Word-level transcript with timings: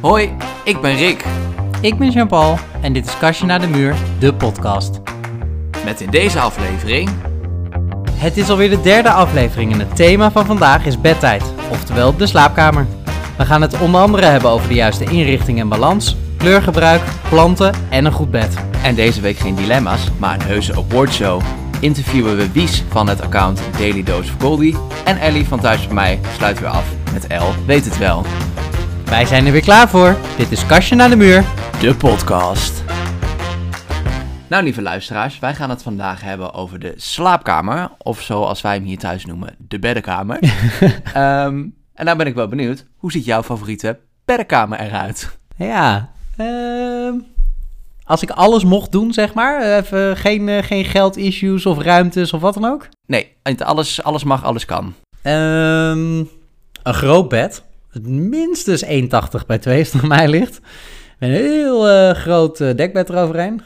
Hoi, 0.00 0.36
ik 0.64 0.80
ben 0.80 0.96
Rick. 0.96 1.24
Ik 1.80 1.98
ben 1.98 2.10
Jean-Paul 2.10 2.58
en 2.80 2.92
dit 2.92 3.06
is 3.06 3.18
Kastje 3.18 3.46
naar 3.46 3.60
de 3.60 3.66
Muur, 3.66 3.94
de 4.18 4.34
podcast. 4.34 5.00
Met 5.84 6.00
in 6.00 6.10
deze 6.10 6.40
aflevering... 6.40 7.10
Het 8.12 8.36
is 8.36 8.50
alweer 8.50 8.70
de 8.70 8.80
derde 8.80 9.10
aflevering 9.10 9.72
en 9.72 9.78
het 9.78 9.96
thema 9.96 10.30
van 10.30 10.46
vandaag 10.46 10.86
is 10.86 11.00
bedtijd, 11.00 11.42
oftewel 11.70 12.16
de 12.16 12.26
slaapkamer. 12.26 12.86
We 13.36 13.44
gaan 13.44 13.62
het 13.62 13.80
onder 13.80 14.00
andere 14.00 14.26
hebben 14.26 14.50
over 14.50 14.68
de 14.68 14.74
juiste 14.74 15.04
inrichting 15.04 15.60
en 15.60 15.68
balans, 15.68 16.16
kleurgebruik, 16.36 17.02
planten 17.28 17.74
en 17.90 18.04
een 18.04 18.12
goed 18.12 18.30
bed. 18.30 18.54
En 18.82 18.94
deze 18.94 19.20
week 19.20 19.38
geen 19.38 19.54
dilemma's, 19.54 20.08
maar 20.18 20.34
een 20.34 20.46
heuse 20.46 20.74
awardshow. 20.76 21.40
Interviewen 21.80 22.36
we 22.36 22.52
Wies 22.52 22.84
van 22.88 23.08
het 23.08 23.22
account 23.22 23.60
Daily 23.78 24.02
Dose 24.02 24.32
of 24.32 24.42
Goldie. 24.42 24.76
En 25.04 25.18
Ellie 25.18 25.48
van 25.48 25.60
Thuis 25.60 25.86
bij 25.86 25.94
mij 25.94 26.20
sluit 26.36 26.60
weer 26.60 26.68
af 26.68 26.84
met 27.12 27.26
L 27.28 27.64
weet 27.66 27.84
het 27.84 27.98
wel. 27.98 28.24
Wij 29.10 29.24
zijn 29.24 29.46
er 29.46 29.52
weer 29.52 29.60
klaar 29.60 29.88
voor. 29.88 30.16
Dit 30.36 30.50
is 30.50 30.66
Kastje 30.66 30.94
naar 30.94 31.08
de 31.08 31.16
Muur. 31.16 31.44
De 31.80 31.94
podcast. 31.94 32.84
Nou, 34.48 34.64
lieve 34.64 34.82
luisteraars, 34.82 35.38
wij 35.38 35.54
gaan 35.54 35.70
het 35.70 35.82
vandaag 35.82 36.20
hebben 36.20 36.54
over 36.54 36.78
de 36.78 36.94
slaapkamer. 36.96 37.90
Of 37.98 38.20
zoals 38.20 38.60
wij 38.60 38.74
hem 38.74 38.84
hier 38.84 38.98
thuis 38.98 39.24
noemen, 39.24 39.54
de 39.58 39.78
beddenkamer. 39.78 40.38
Ehm, 41.14 41.64
en 41.94 42.04
nou 42.04 42.16
ben 42.16 42.26
ik 42.26 42.34
wel 42.34 42.48
benieuwd, 42.48 42.86
hoe 42.96 43.12
ziet 43.12 43.24
jouw 43.24 43.42
favoriete 43.42 43.98
beddenkamer 44.24 44.80
eruit? 44.80 45.38
Ja, 45.56 46.10
ehm, 46.36 47.14
als 48.04 48.22
ik 48.22 48.30
alles 48.30 48.64
mocht 48.64 48.92
doen, 48.92 49.12
zeg 49.12 49.34
maar, 49.34 49.78
even 49.78 50.16
geen, 50.16 50.48
eh, 50.48 50.62
geen 50.62 50.84
geldissues 50.84 51.66
of 51.66 51.78
ruimtes 51.78 52.32
of 52.32 52.40
wat 52.40 52.54
dan 52.54 52.64
ook. 52.64 52.88
Nee, 53.06 53.36
niet 53.42 53.62
alles, 53.62 54.02
alles 54.02 54.24
mag, 54.24 54.44
alles 54.44 54.64
kan. 54.64 54.94
Ehm, 55.22 56.18
een 56.82 56.94
groot 56.94 57.28
bed. 57.28 57.68
Minstens 58.02 58.84
1,80 58.84 58.90
bij 59.46 59.58
2 59.58 59.78
als 59.78 59.92
het 59.92 60.02
aan 60.02 60.08
mij 60.08 60.28
ligt. 60.28 60.60
Met 61.18 61.30
een 61.30 61.36
heel 61.36 61.88
eh, 61.88 62.14
groot 62.14 62.60
eh, 62.60 62.76
dekbed 62.76 63.08
eroverheen. 63.08 63.62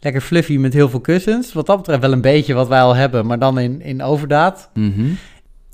Lekker 0.00 0.20
fluffy 0.20 0.56
met 0.56 0.72
heel 0.72 0.88
veel 0.88 1.00
kussens. 1.00 1.52
Wat 1.52 1.66
dat 1.66 1.76
betreft 1.76 2.00
wel 2.00 2.12
een 2.12 2.20
beetje 2.20 2.54
wat 2.54 2.68
wij 2.68 2.80
al 2.80 2.94
hebben, 2.94 3.26
maar 3.26 3.38
dan 3.38 3.58
in, 3.58 3.80
in 3.82 4.02
overdaad. 4.02 4.70
Mhm. 4.74 5.06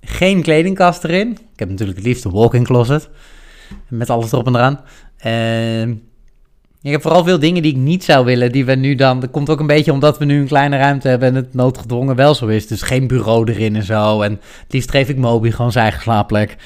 Geen 0.01 0.43
kledingkast 0.43 1.05
erin. 1.05 1.31
Ik 1.31 1.59
heb 1.59 1.69
natuurlijk 1.69 1.99
het 1.99 2.07
liefst 2.07 2.25
een 2.25 2.31
walk-in 2.31 2.65
closet. 2.65 3.09
Met 3.89 4.11
alles 4.11 4.33
erop 4.33 4.47
en 4.47 4.55
eraan. 4.55 4.81
Ehm, 5.17 5.95
ik 6.83 6.91
heb 6.91 7.03
vooral 7.03 7.25
veel 7.25 7.39
dingen 7.39 7.63
die 7.63 7.73
ik 7.73 7.79
niet 7.79 8.05
zou 8.05 8.25
willen, 8.25 8.53
die 8.53 8.65
we 8.65 8.75
nu 8.75 8.95
dan... 8.95 9.21
Dat 9.21 9.31
komt 9.31 9.51
ook 9.51 9.61
een 9.61 9.67
beetje 9.67 9.93
omdat 9.93 10.19
we 10.19 10.25
nu 10.25 10.41
een 10.41 10.47
kleine 10.47 10.77
ruimte 10.77 11.09
hebben 11.09 11.29
en 11.29 11.35
het 11.35 11.55
noodgedwongen 11.55 12.17
wel 12.17 12.35
zo 12.35 12.47
is. 12.47 12.67
Dus 12.67 12.83
geen 12.83 13.07
bureau 13.07 13.53
erin 13.53 13.77
en 13.77 13.85
zo. 13.85 14.23
En 14.23 14.33
het 14.33 14.73
liefst 14.73 14.91
geef 14.91 15.09
ik 15.09 15.17
Moby 15.17 15.51
gewoon 15.51 15.73
zijn 15.73 15.85
eigen 15.85 16.03
slaapplek. 16.03 16.57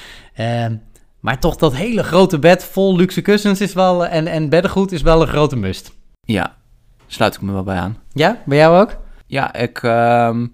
Maar 1.25 1.39
toch 1.39 1.55
dat 1.55 1.75
hele 1.75 2.03
grote 2.03 2.39
bed 2.39 2.63
vol 2.63 2.95
luxe 2.95 3.21
kussens 3.21 3.61
is 3.61 3.73
wel... 3.73 4.05
En, 4.05 4.27
en 4.27 4.49
beddengoed 4.49 4.91
is 4.91 5.01
wel 5.01 5.21
een 5.21 5.27
grote 5.27 5.55
must. 5.55 5.95
Ja, 6.21 6.55
sluit 7.07 7.35
ik 7.35 7.41
me 7.41 7.51
wel 7.51 7.63
bij 7.63 7.77
aan. 7.77 7.97
Ja, 8.11 8.41
bij 8.45 8.57
jou 8.57 8.79
ook? 8.79 8.97
Ja, 9.27 9.53
ik 9.53 9.83
ehm, 9.83 10.47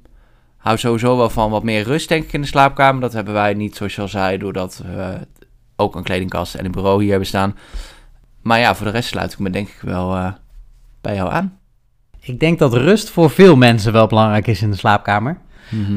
hou 0.58 0.78
sowieso 0.78 1.18
wel 1.18 1.30
van 1.30 1.52
wat 1.52 1.64
meer 1.64 1.84
rust, 1.84 2.10
denk 2.10 2.24
ik, 2.24 2.34
in 2.34 2.42
de 2.42 2.48
slaapkamer. 2.48 3.02
Dat 3.02 3.14
hebben 3.14 3.34
wij 3.34 3.54
niet, 3.54 3.76
zoals 3.76 3.96
je 3.96 4.02
al 4.02 4.08
zei, 4.08 4.38
doordat 4.38 4.82
we 4.86 5.28
ook 5.76 5.96
een 5.96 6.04
kledingkast 6.04 6.56
en 6.56 6.66
een 6.66 6.72
bureau 6.72 7.02
hier 7.02 7.10
hebben 7.10 7.28
staan. 7.28 7.58
Maar 8.42 8.60
ja, 8.60 8.76
voor 8.76 8.86
de 8.86 8.92
rest 8.92 9.10
sluit 9.10 9.34
ik 9.34 9.40
me 9.40 9.50
denk 9.50 9.68
ik 9.68 9.82
wel 9.82 10.16
eh, 10.16 10.32
bij 11.02 11.16
jou 11.16 11.32
aan. 11.32 11.60
Ik 12.20 12.40
denk 12.40 12.60
dat 12.60 12.74
rust 12.74 13.10
voor 13.10 13.30
veel 13.30 13.56
mensen 13.56 13.94
wel 13.94 14.08
belangrijk 14.08 14.48
is 14.48 14.62
in 14.62 14.72
de 14.72 14.78
slaapkamer. 14.78 15.38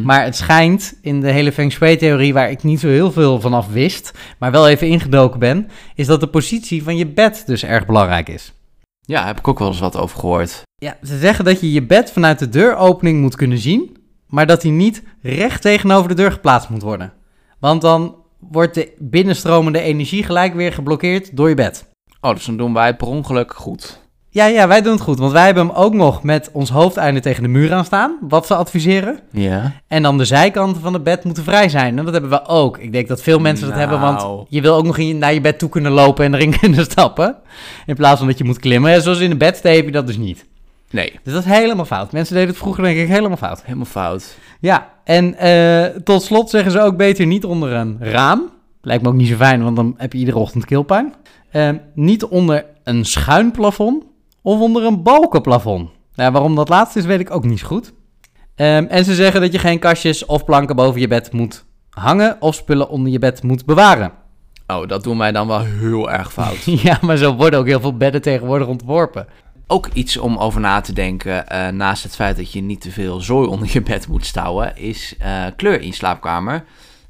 Maar 0.05 0.25
het 0.25 0.37
schijnt 0.37 0.99
in 1.01 1.21
de 1.21 1.31
hele 1.31 1.53
Feng 1.53 1.73
Shui-theorie, 1.73 2.33
waar 2.33 2.51
ik 2.51 2.63
niet 2.63 2.81
zo 2.81 2.89
heel 2.89 3.13
veel 3.13 3.41
vanaf 3.41 3.69
wist, 3.73 4.13
maar 4.39 4.51
wel 4.51 4.69
even 4.69 4.89
ingedoken 4.89 5.39
ben, 5.39 5.69
is 5.95 6.07
dat 6.07 6.21
de 6.21 6.27
positie 6.27 6.83
van 6.83 6.97
je 6.97 7.07
bed 7.07 7.43
dus 7.47 7.65
erg 7.65 7.87
belangrijk 7.87 8.29
is. 8.29 8.53
Ja, 9.01 9.27
heb 9.27 9.39
ik 9.39 9.49
ook 9.49 9.59
wel 9.59 9.69
eens 9.69 9.81
wat 9.81 9.97
over 9.97 10.19
gehoord. 10.19 10.63
Ja, 10.77 10.97
ze 11.03 11.19
zeggen 11.19 11.45
dat 11.45 11.61
je 11.61 11.73
je 11.73 11.83
bed 11.83 12.13
vanuit 12.13 12.39
de 12.39 12.49
deuropening 12.49 13.21
moet 13.21 13.37
kunnen 13.37 13.59
zien, 13.59 13.97
maar 14.27 14.47
dat 14.47 14.63
hij 14.63 14.71
niet 14.71 15.03
recht 15.23 15.63
tegenover 15.63 16.09
de 16.09 16.15
deur 16.15 16.33
geplaatst 16.33 16.69
moet 16.69 16.83
worden. 16.83 17.13
Want 17.59 17.81
dan 17.81 18.17
wordt 18.39 18.75
de 18.75 18.93
binnenstromende 18.99 19.81
energie 19.81 20.23
gelijk 20.23 20.55
weer 20.55 20.73
geblokkeerd 20.73 21.37
door 21.37 21.49
je 21.49 21.55
bed. 21.55 21.89
Oh, 22.21 22.35
dus 22.35 22.45
dan 22.45 22.57
doen 22.57 22.73
wij 22.73 22.87
het 22.87 22.97
per 22.97 23.07
ongeluk 23.07 23.55
goed. 23.55 24.04
Ja, 24.35 24.47
ja, 24.47 24.69
wij 24.69 24.83
doen 24.83 24.93
het 24.93 25.01
goed, 25.01 25.19
want 25.19 25.33
wij 25.33 25.45
hebben 25.45 25.67
hem 25.67 25.77
ook 25.77 25.95
nog 25.95 26.23
met 26.23 26.51
ons 26.53 26.71
hoofdeinde 26.71 27.21
tegen 27.21 27.43
de 27.43 27.49
muur 27.49 27.73
aan 27.73 27.85
staan, 27.85 28.17
wat 28.21 28.47
ze 28.47 28.55
adviseren. 28.55 29.19
Ja. 29.31 29.73
En 29.89 30.03
dan 30.03 30.19
de 30.19 30.25
zijkanten 30.25 30.83
van 30.83 30.93
het 30.93 31.03
bed 31.03 31.25
moeten 31.25 31.45
vrij 31.45 31.69
zijn. 31.69 31.99
En 31.99 32.05
dat 32.05 32.13
hebben 32.13 32.31
we 32.31 32.47
ook. 32.47 32.79
Ik 32.79 32.93
denk 32.93 33.09
dat 33.09 33.23
veel 33.23 33.39
mensen 33.39 33.69
dat 33.69 33.77
hebben, 33.77 34.01
want 34.01 34.19
Nou. 34.19 34.45
je 34.49 34.61
wil 34.61 34.75
ook 34.75 34.85
nog 34.85 34.99
in, 34.99 35.19
naar 35.19 35.35
je 35.35 35.41
bed 35.41 35.59
toe 35.59 35.69
kunnen 35.69 35.93
lopen 35.93 36.25
en 36.25 36.35
erin 36.35 36.59
kunnen 36.61 36.85
stappen. 36.85 37.37
In 37.87 37.95
plaats 37.95 38.19
van 38.19 38.27
dat 38.29 38.39
je 38.39 38.45
moet 38.45 38.59
klimmen. 38.59 38.93
En 38.93 39.03
zoals 39.03 39.19
in 39.19 39.31
de 39.31 39.37
bedstee 39.37 39.77
heb 39.77 39.85
je 39.85 39.91
dat 39.93 40.07
dus 40.07 40.17
niet. 40.17 40.45
Nee, 40.91 41.13
Dus 41.23 41.33
dat 41.33 41.45
is 41.45 41.51
helemaal 41.51 41.85
fout. 41.85 42.13
Mensen 42.13 42.35
deden 42.35 42.49
het 42.51 42.59
vroeger 42.59 42.83
denk 42.85 42.99
ik 42.99 43.09
helemaal 43.09 43.37
fout. 43.37 43.63
helemaal 43.65 43.85
fout. 43.87 44.37
Ja, 44.61 44.89
en 45.05 45.35
eh, 45.39 45.85
tot 46.05 46.23
slot 46.23 46.51
zeggen 46.51 46.73
ze 46.73 46.81
ook 46.81 46.97
beter 46.97 47.27
niet 47.27 47.45
onder 47.45 47.73
een 47.73 47.97
raam. 48.01 48.43
Lijkt 48.83 49.03
me 49.03 49.09
ook 49.09 49.15
niet 49.15 49.29
zo 49.29 49.37
fijn, 49.37 49.63
want 49.63 49.77
dan 49.77 49.95
heb 49.97 50.13
je 50.13 50.19
iedere 50.19 50.39
ochtend 50.39 50.65
keelpijn. 50.65 51.15
Eh, 51.51 51.69
niet 51.95 52.25
onder 52.25 52.65
een 52.85 53.05
schuin 53.05 53.51
plafond 53.51 54.05
of 54.45 54.61
onder 54.61 54.85
een 54.85 55.03
balkenplafond. 55.03 55.91
Nou, 56.15 56.33
waarom 56.33 56.55
dat 56.55 56.69
laatste 56.69 56.99
is, 56.99 57.05
weet 57.05 57.21
ik 57.21 57.31
ook 57.31 57.45
niet 57.45 57.63
goed. 57.63 57.93
Ehm, 58.55 58.85
en 58.85 59.05
ze 59.05 59.15
zeggen 59.15 59.41
dat 59.41 59.53
je 59.53 59.59
geen 59.59 59.79
kastjes 59.79 60.25
of 60.25 60.45
planken 60.45 60.77
boven 60.77 61.01
je 61.01 61.09
bed 61.09 61.33
moet 61.33 61.65
hangen 61.91 62.37
of 62.41 62.55
spullen 62.55 62.89
onder 62.89 63.13
je 63.13 63.19
bed 63.19 63.43
moet 63.43 63.65
bewaren. 63.65 64.13
Oh, 64.67 64.89
dat 64.89 65.05
doen 65.05 65.19
wij 65.19 65.33
dan 65.33 65.47
wel 65.47 65.61
heel 65.61 66.11
erg 66.11 66.33
fout. 66.33 66.65
ja, 66.89 66.99
maar 67.01 67.17
zo 67.17 67.35
worden 67.35 67.59
ook 67.59 67.67
heel 67.67 67.81
veel 67.81 67.97
bedden 67.97 68.23
tegenwoordig 68.23 68.67
ontworpen. 68.67 69.27
ook 69.67 69.89
iets 69.93 70.17
om 70.17 70.37
over 70.37 70.61
na 70.61 70.81
te 70.81 70.93
denken, 70.93 71.49
eh, 71.49 71.69
naast 71.69 72.03
het 72.03 72.15
feit 72.15 72.37
dat 72.37 72.53
je 72.53 72.61
niet 72.61 72.81
te 72.81 72.91
veel 72.91 73.21
zooi 73.21 73.49
onder 73.49 73.69
je 73.73 73.83
bed 73.83 74.09
moet 74.09 74.27
stouwen, 74.27 74.77
is 74.77 75.15
eh, 75.19 75.45
kleur 75.57 75.81
in 75.81 75.87
je 75.87 75.95
slaapkamer. 75.95 76.65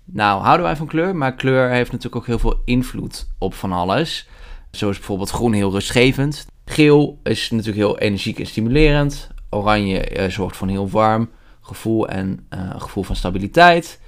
Nou, 0.04 0.42
houden 0.42 0.66
wij 0.66 0.76
van 0.76 0.86
kleur, 0.86 1.16
maar 1.16 1.34
kleur 1.34 1.70
heeft 1.70 1.92
natuurlijk 1.92 2.16
ook 2.16 2.26
heel 2.26 2.38
veel 2.38 2.60
invloed 2.64 3.28
op 3.38 3.54
van 3.54 3.72
alles. 3.72 4.28
Zo 4.70 4.90
is 4.90 4.96
bijvoorbeeld 4.96 5.30
groen 5.30 5.52
heel 5.52 5.70
rustgevend. 5.70 6.46
Geel 6.64 7.18
is 7.22 7.50
natuurlijk 7.50 7.76
heel 7.76 7.98
energiek 7.98 8.38
en 8.38 8.46
stimulerend. 8.46 9.28
Oranje 9.50 10.00
eh, 10.00 10.30
zorgt 10.30 10.56
voor 10.56 10.66
een 10.66 10.72
heel 10.72 10.88
warm 10.88 11.30
gevoel 11.60 12.08
en 12.08 12.46
eh, 12.48 12.60
een 12.72 12.80
gevoel 12.80 13.02
van 13.02 13.16
stabiliteit. 13.16 14.00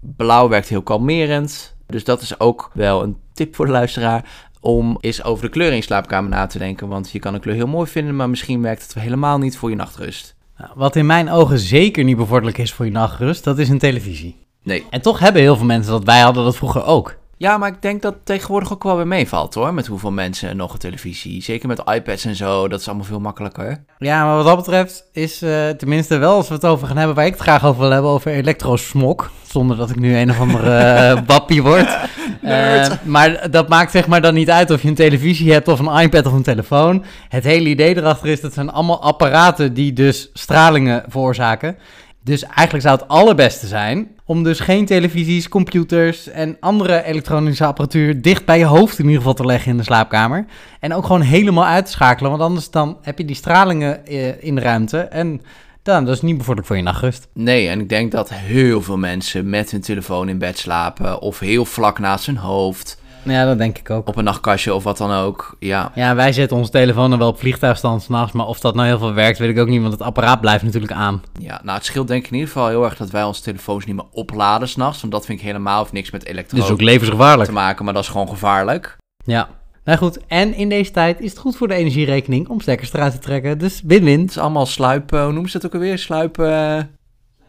Blauw 0.00 0.48
werkt 0.48 0.68
heel 0.68 0.82
kalmerend. 0.82 1.76
Dus 1.86 2.04
dat 2.04 2.22
is 2.22 2.40
ook 2.40 2.70
wel 2.74 3.02
een 3.02 3.16
tip 3.32 3.54
voor 3.54 3.66
de 3.66 3.72
luisteraar 3.72 4.48
om 4.60 4.98
eens 5.00 5.24
over 5.24 5.44
de 5.44 5.50
kleur 5.50 5.70
in 5.70 5.76
je 5.76 5.82
slaapkamer 5.82 6.30
na 6.30 6.46
te 6.46 6.58
denken. 6.58 6.88
Want 6.88 7.10
je 7.10 7.18
kan 7.18 7.34
een 7.34 7.40
kleur 7.40 7.54
heel 7.54 7.66
mooi 7.66 7.90
vinden, 7.90 8.16
maar 8.16 8.30
misschien 8.30 8.62
werkt 8.62 8.82
het 8.82 8.94
helemaal 8.94 9.38
niet 9.38 9.56
voor 9.56 9.70
je 9.70 9.76
nachtrust. 9.76 10.36
Nou, 10.56 10.70
wat 10.74 10.96
in 10.96 11.06
mijn 11.06 11.30
ogen 11.30 11.58
zeker 11.58 12.04
niet 12.04 12.16
bevorderlijk 12.16 12.58
is 12.58 12.72
voor 12.72 12.84
je 12.84 12.90
nachtrust, 12.90 13.44
dat 13.44 13.58
is 13.58 13.68
een 13.68 13.78
televisie. 13.78 14.36
Nee. 14.62 14.86
En 14.90 15.02
toch 15.02 15.18
hebben 15.18 15.42
heel 15.42 15.56
veel 15.56 15.66
mensen 15.66 15.92
dat. 15.92 16.04
Wij 16.04 16.20
hadden 16.20 16.44
dat 16.44 16.56
vroeger 16.56 16.84
ook. 16.84 17.18
Ja, 17.40 17.58
maar 17.58 17.68
ik 17.68 17.82
denk 17.82 18.02
dat 18.02 18.12
het 18.14 18.26
tegenwoordig 18.26 18.72
ook 18.72 18.82
wel 18.82 18.96
weer 18.96 19.06
meevalt 19.06 19.54
hoor. 19.54 19.74
Met 19.74 19.86
hoeveel 19.86 20.10
mensen 20.10 20.56
nog 20.56 20.72
een 20.72 20.78
televisie. 20.78 21.42
Zeker 21.42 21.68
met 21.68 21.82
iPads 21.94 22.24
en 22.24 22.36
zo. 22.36 22.68
Dat 22.68 22.80
is 22.80 22.86
allemaal 22.86 23.06
veel 23.06 23.20
makkelijker. 23.20 23.84
Ja, 23.98 24.24
maar 24.24 24.36
wat 24.36 24.44
dat 24.44 24.56
betreft 24.56 25.04
is 25.12 25.42
eh, 25.42 25.68
tenminste 25.68 26.18
wel 26.18 26.34
als 26.34 26.48
we 26.48 26.54
het 26.54 26.64
over 26.64 26.86
gaan 26.86 26.96
hebben 26.96 27.16
waar 27.16 27.26
ik 27.26 27.32
het 27.32 27.40
graag 27.40 27.64
over 27.64 27.80
wil 27.80 27.90
hebben, 27.90 28.10
over 28.10 28.30
elektrosmok. 28.30 29.30
Zonder 29.48 29.76
dat 29.76 29.90
ik 29.90 29.96
nu 29.96 30.16
een 30.16 30.30
of 30.30 30.40
andere 30.40 30.70
eh, 30.70 31.18
wappie 31.26 31.62
word. 31.62 31.98
Eh, 32.42 32.86
maar 33.02 33.50
dat 33.50 33.68
maakt 33.68 33.90
zeg 33.90 34.06
maar 34.06 34.20
dan 34.20 34.34
niet 34.34 34.50
uit 34.50 34.70
of 34.70 34.82
je 34.82 34.88
een 34.88 34.94
televisie 34.94 35.52
hebt 35.52 35.68
of 35.68 35.78
een 35.78 36.00
iPad 36.00 36.26
of 36.26 36.32
een 36.32 36.42
telefoon. 36.42 37.04
Het 37.28 37.44
hele 37.44 37.68
idee 37.68 37.96
erachter 37.96 38.28
is 38.28 38.40
dat 38.40 38.52
zijn 38.52 38.70
allemaal 38.70 39.02
apparaten 39.02 39.74
die 39.74 39.92
dus 39.92 40.30
stralingen 40.32 41.04
veroorzaken. 41.08 41.76
Dus 42.22 42.42
eigenlijk 42.42 42.82
zou 42.82 42.98
het 42.98 43.08
allerbeste 43.08 43.66
zijn 43.66 44.08
om 44.24 44.42
dus 44.42 44.60
geen 44.60 44.86
televisies, 44.86 45.48
computers 45.48 46.28
en 46.28 46.56
andere 46.60 47.04
elektronische 47.04 47.64
apparatuur 47.64 48.22
dicht 48.22 48.44
bij 48.44 48.58
je 48.58 48.64
hoofd 48.64 48.98
in 48.98 49.04
ieder 49.04 49.18
geval 49.18 49.34
te 49.34 49.46
leggen 49.46 49.70
in 49.70 49.76
de 49.76 49.82
slaapkamer. 49.82 50.46
En 50.80 50.94
ook 50.94 51.06
gewoon 51.06 51.20
helemaal 51.20 51.66
uit 51.66 51.84
te 51.84 51.90
schakelen, 51.90 52.30
want 52.30 52.42
anders 52.42 52.70
dan 52.70 52.98
heb 53.02 53.18
je 53.18 53.24
die 53.24 53.36
stralingen 53.36 54.06
eh, 54.06 54.44
in 54.44 54.54
de 54.54 54.60
ruimte 54.60 54.98
en 54.98 55.40
dan, 55.82 56.04
dat 56.04 56.14
is 56.14 56.22
niet 56.22 56.36
bevorderlijk 56.36 56.66
voor 56.66 56.76
je 56.76 56.82
nachtrust. 56.82 57.28
Nee, 57.34 57.68
en 57.68 57.80
ik 57.80 57.88
denk 57.88 58.12
dat 58.12 58.30
heel 58.32 58.82
veel 58.82 58.98
mensen 58.98 59.50
met 59.50 59.70
hun 59.70 59.80
telefoon 59.80 60.28
in 60.28 60.38
bed 60.38 60.58
slapen. 60.58 61.20
Of 61.20 61.38
heel 61.38 61.64
vlak 61.64 61.98
naast 61.98 62.26
hun 62.26 62.36
hoofd. 62.36 62.99
Ja, 63.22 63.44
dat 63.44 63.58
denk 63.58 63.78
ik 63.78 63.90
ook. 63.90 64.08
Op 64.08 64.16
een 64.16 64.24
nachtkastje 64.24 64.74
of 64.74 64.84
wat 64.84 64.96
dan 64.96 65.12
ook. 65.12 65.56
Ja, 65.58 65.92
Ja, 65.94 66.14
wij 66.14 66.32
zetten 66.32 66.56
onze 66.56 66.70
telefoon 66.70 67.10
dan 67.10 67.18
wel 67.18 67.28
op 67.28 67.38
vliegtuigstand 67.38 68.02
s'nachts, 68.02 68.32
maar 68.32 68.46
of 68.46 68.60
dat 68.60 68.74
nou 68.74 68.86
heel 68.86 68.98
veel 68.98 69.12
werkt, 69.12 69.38
weet 69.38 69.50
ik 69.50 69.58
ook 69.58 69.68
niet, 69.68 69.80
want 69.80 69.92
het 69.92 70.02
apparaat 70.02 70.40
blijft 70.40 70.64
natuurlijk 70.64 70.92
aan. 70.92 71.22
ja, 71.38 71.60
nou 71.62 71.76
het 71.76 71.86
scheelt 71.86 72.08
denk 72.08 72.24
ik 72.24 72.30
in 72.30 72.34
ieder 72.36 72.52
geval 72.52 72.68
heel 72.68 72.84
erg 72.84 72.96
dat 72.96 73.10
wij 73.10 73.22
onze 73.24 73.42
telefoons 73.42 73.84
niet 73.86 73.94
meer 73.96 74.04
opladen 74.12 74.68
s'nachts. 74.68 75.00
Want 75.00 75.12
dat 75.12 75.24
vind 75.26 75.38
ik 75.38 75.44
helemaal 75.44 75.78
heeft 75.78 75.92
niks 75.92 76.10
met 76.10 76.24
elektronica 76.26 76.66
Dus 76.68 76.76
ook 76.76 76.82
levensgevaarlijk. 76.82 77.48
te 77.48 77.54
maken, 77.54 77.84
maar 77.84 77.94
dat 77.94 78.02
is 78.02 78.08
gewoon 78.08 78.28
gevaarlijk. 78.28 78.96
Ja. 79.24 79.48
Nou 79.84 79.98
goed, 79.98 80.26
en 80.26 80.54
in 80.54 80.68
deze 80.68 80.90
tijd 80.90 81.20
is 81.20 81.30
het 81.30 81.38
goed 81.38 81.56
voor 81.56 81.68
de 81.68 81.74
energierekening 81.74 82.48
om 82.48 82.60
stekkers 82.60 82.92
eruit 82.92 83.12
te 83.12 83.18
trekken. 83.18 83.58
Dus 83.58 83.80
win-win. 83.84 84.20
Het 84.20 84.30
is 84.30 84.38
allemaal 84.38 84.66
sluip, 84.66 85.12
eh, 85.12 85.22
hoe 85.22 85.32
noemen 85.32 85.50
ze 85.50 85.58
dat 85.58 85.66
ook 85.66 85.74
alweer? 85.74 85.98
Sluip, 85.98 86.38
eh, 86.38 86.78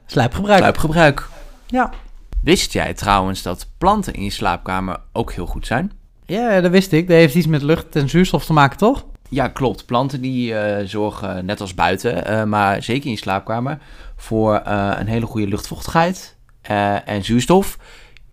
Sluipgebruik. 0.05 0.59
sluipgebruik. 0.59 1.27
Ja. 1.67 1.89
Wist 2.43 2.73
jij 2.73 2.93
trouwens 2.93 3.41
dat 3.41 3.67
planten 3.77 4.13
in 4.13 4.23
je 4.23 4.29
slaapkamer 4.29 4.97
ook 5.11 5.31
heel 5.33 5.45
goed 5.45 5.67
zijn? 5.67 5.91
Ja, 6.25 6.61
dat 6.61 6.71
wist 6.71 6.91
ik. 6.91 7.07
Dat 7.07 7.17
heeft 7.17 7.35
iets 7.35 7.47
met 7.47 7.61
lucht 7.61 7.95
en 7.95 8.09
zuurstof 8.09 8.45
te 8.45 8.53
maken, 8.53 8.77
toch? 8.77 9.05
Ja, 9.29 9.47
klopt. 9.47 9.85
Planten 9.85 10.21
die 10.21 10.55
eh, 10.55 10.87
zorgen, 10.87 11.45
net 11.45 11.61
als 11.61 11.73
buiten, 11.73 12.25
eh, 12.25 12.43
maar 12.43 12.83
zeker 12.83 13.05
in 13.05 13.11
je 13.11 13.17
slaapkamer, 13.17 13.77
voor 14.15 14.55
eh, 14.55 14.91
een 14.99 15.07
hele 15.07 15.25
goede 15.25 15.47
luchtvochtigheid 15.47 16.37
eh, 16.61 17.07
en 17.07 17.23
zuurstof. 17.23 17.77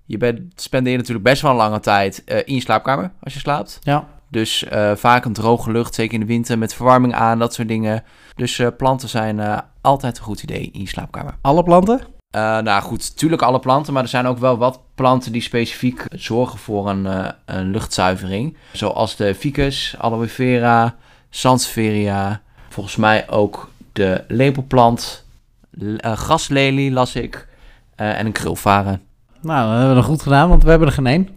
Je 0.05 0.17
bent, 0.17 0.41
spendeer 0.61 0.97
natuurlijk 0.97 1.25
best 1.25 1.43
wel 1.43 1.51
een 1.51 1.57
lange 1.57 1.81
tijd 1.81 2.25
eh, 2.25 2.39
in 2.45 2.55
je 2.55 2.61
slaapkamer 2.61 3.11
als 3.21 3.35
je 3.35 3.41
slaapt. 3.41 3.79
Ja. 3.83 4.09
Dus 4.31 4.65
eh, 4.65 4.93
vaak 4.95 5.25
een 5.25 5.33
droge 5.33 5.73
lucht, 5.73 5.95
zeker 5.95 6.15
in 6.15 6.21
de 6.21 6.27
winter, 6.27 6.59
met 6.59 6.75
verwarming 6.75 7.15
aan, 7.15 7.39
dat 7.39 7.55
soort 7.55 7.69
dingen. 7.69 8.05
Dus 8.35 8.59
eh, 8.59 8.69
planten 8.77 9.09
zijn 9.09 9.41
eh, 9.41 9.59
altijd 9.81 10.19
een 10.19 10.25
goed 10.25 10.43
idee 10.43 10.71
in 10.73 10.81
je 10.81 10.89
slaapkamer. 10.89 11.35
Alle 11.41 11.63
planten? 11.63 12.01
Eh, 12.31 12.59
nou 12.59 12.83
goed, 12.83 13.09
natuurlijk 13.11 13.43
alle 13.43 13.59
planten, 13.59 13.93
maar 13.93 14.03
er 14.03 14.09
zijn 14.09 14.27
ook 14.27 14.39
wel 14.39 14.59
wat 14.59 14.81
planten 14.95 15.33
die 15.33 15.43
specifiek 15.43 16.05
zorgen 16.11 16.59
voor 16.59 16.89
een, 16.89 17.07
eh, 17.07 17.29
een 17.45 17.71
luchtzuivering. 17.71 18.57
Zoals 18.73 19.17
de 19.17 19.35
ficus, 19.35 19.95
aloe 19.99 20.29
vera, 20.29 20.95
sansevieria, 21.31 22.41
volgens 22.69 22.97
mij 22.97 23.29
ook 23.31 23.71
de 23.93 24.25
lepelplant, 24.29 25.25
l- 25.71 25.95
eh, 25.97 26.13
graslelie 26.13 26.91
las 26.93 27.15
ik, 27.15 27.49
en 27.97 28.27
een 28.27 28.33
krulvaren. 28.33 29.01
Nou, 29.41 29.69
dat 29.71 29.79
hebben 29.79 29.97
we 29.97 30.03
goed 30.03 30.23
gedaan, 30.23 30.49
want 30.49 30.63
we 30.63 30.71
hebben 30.71 30.89
er 30.89 30.95
geen 30.95 31.07
één. 31.07 31.29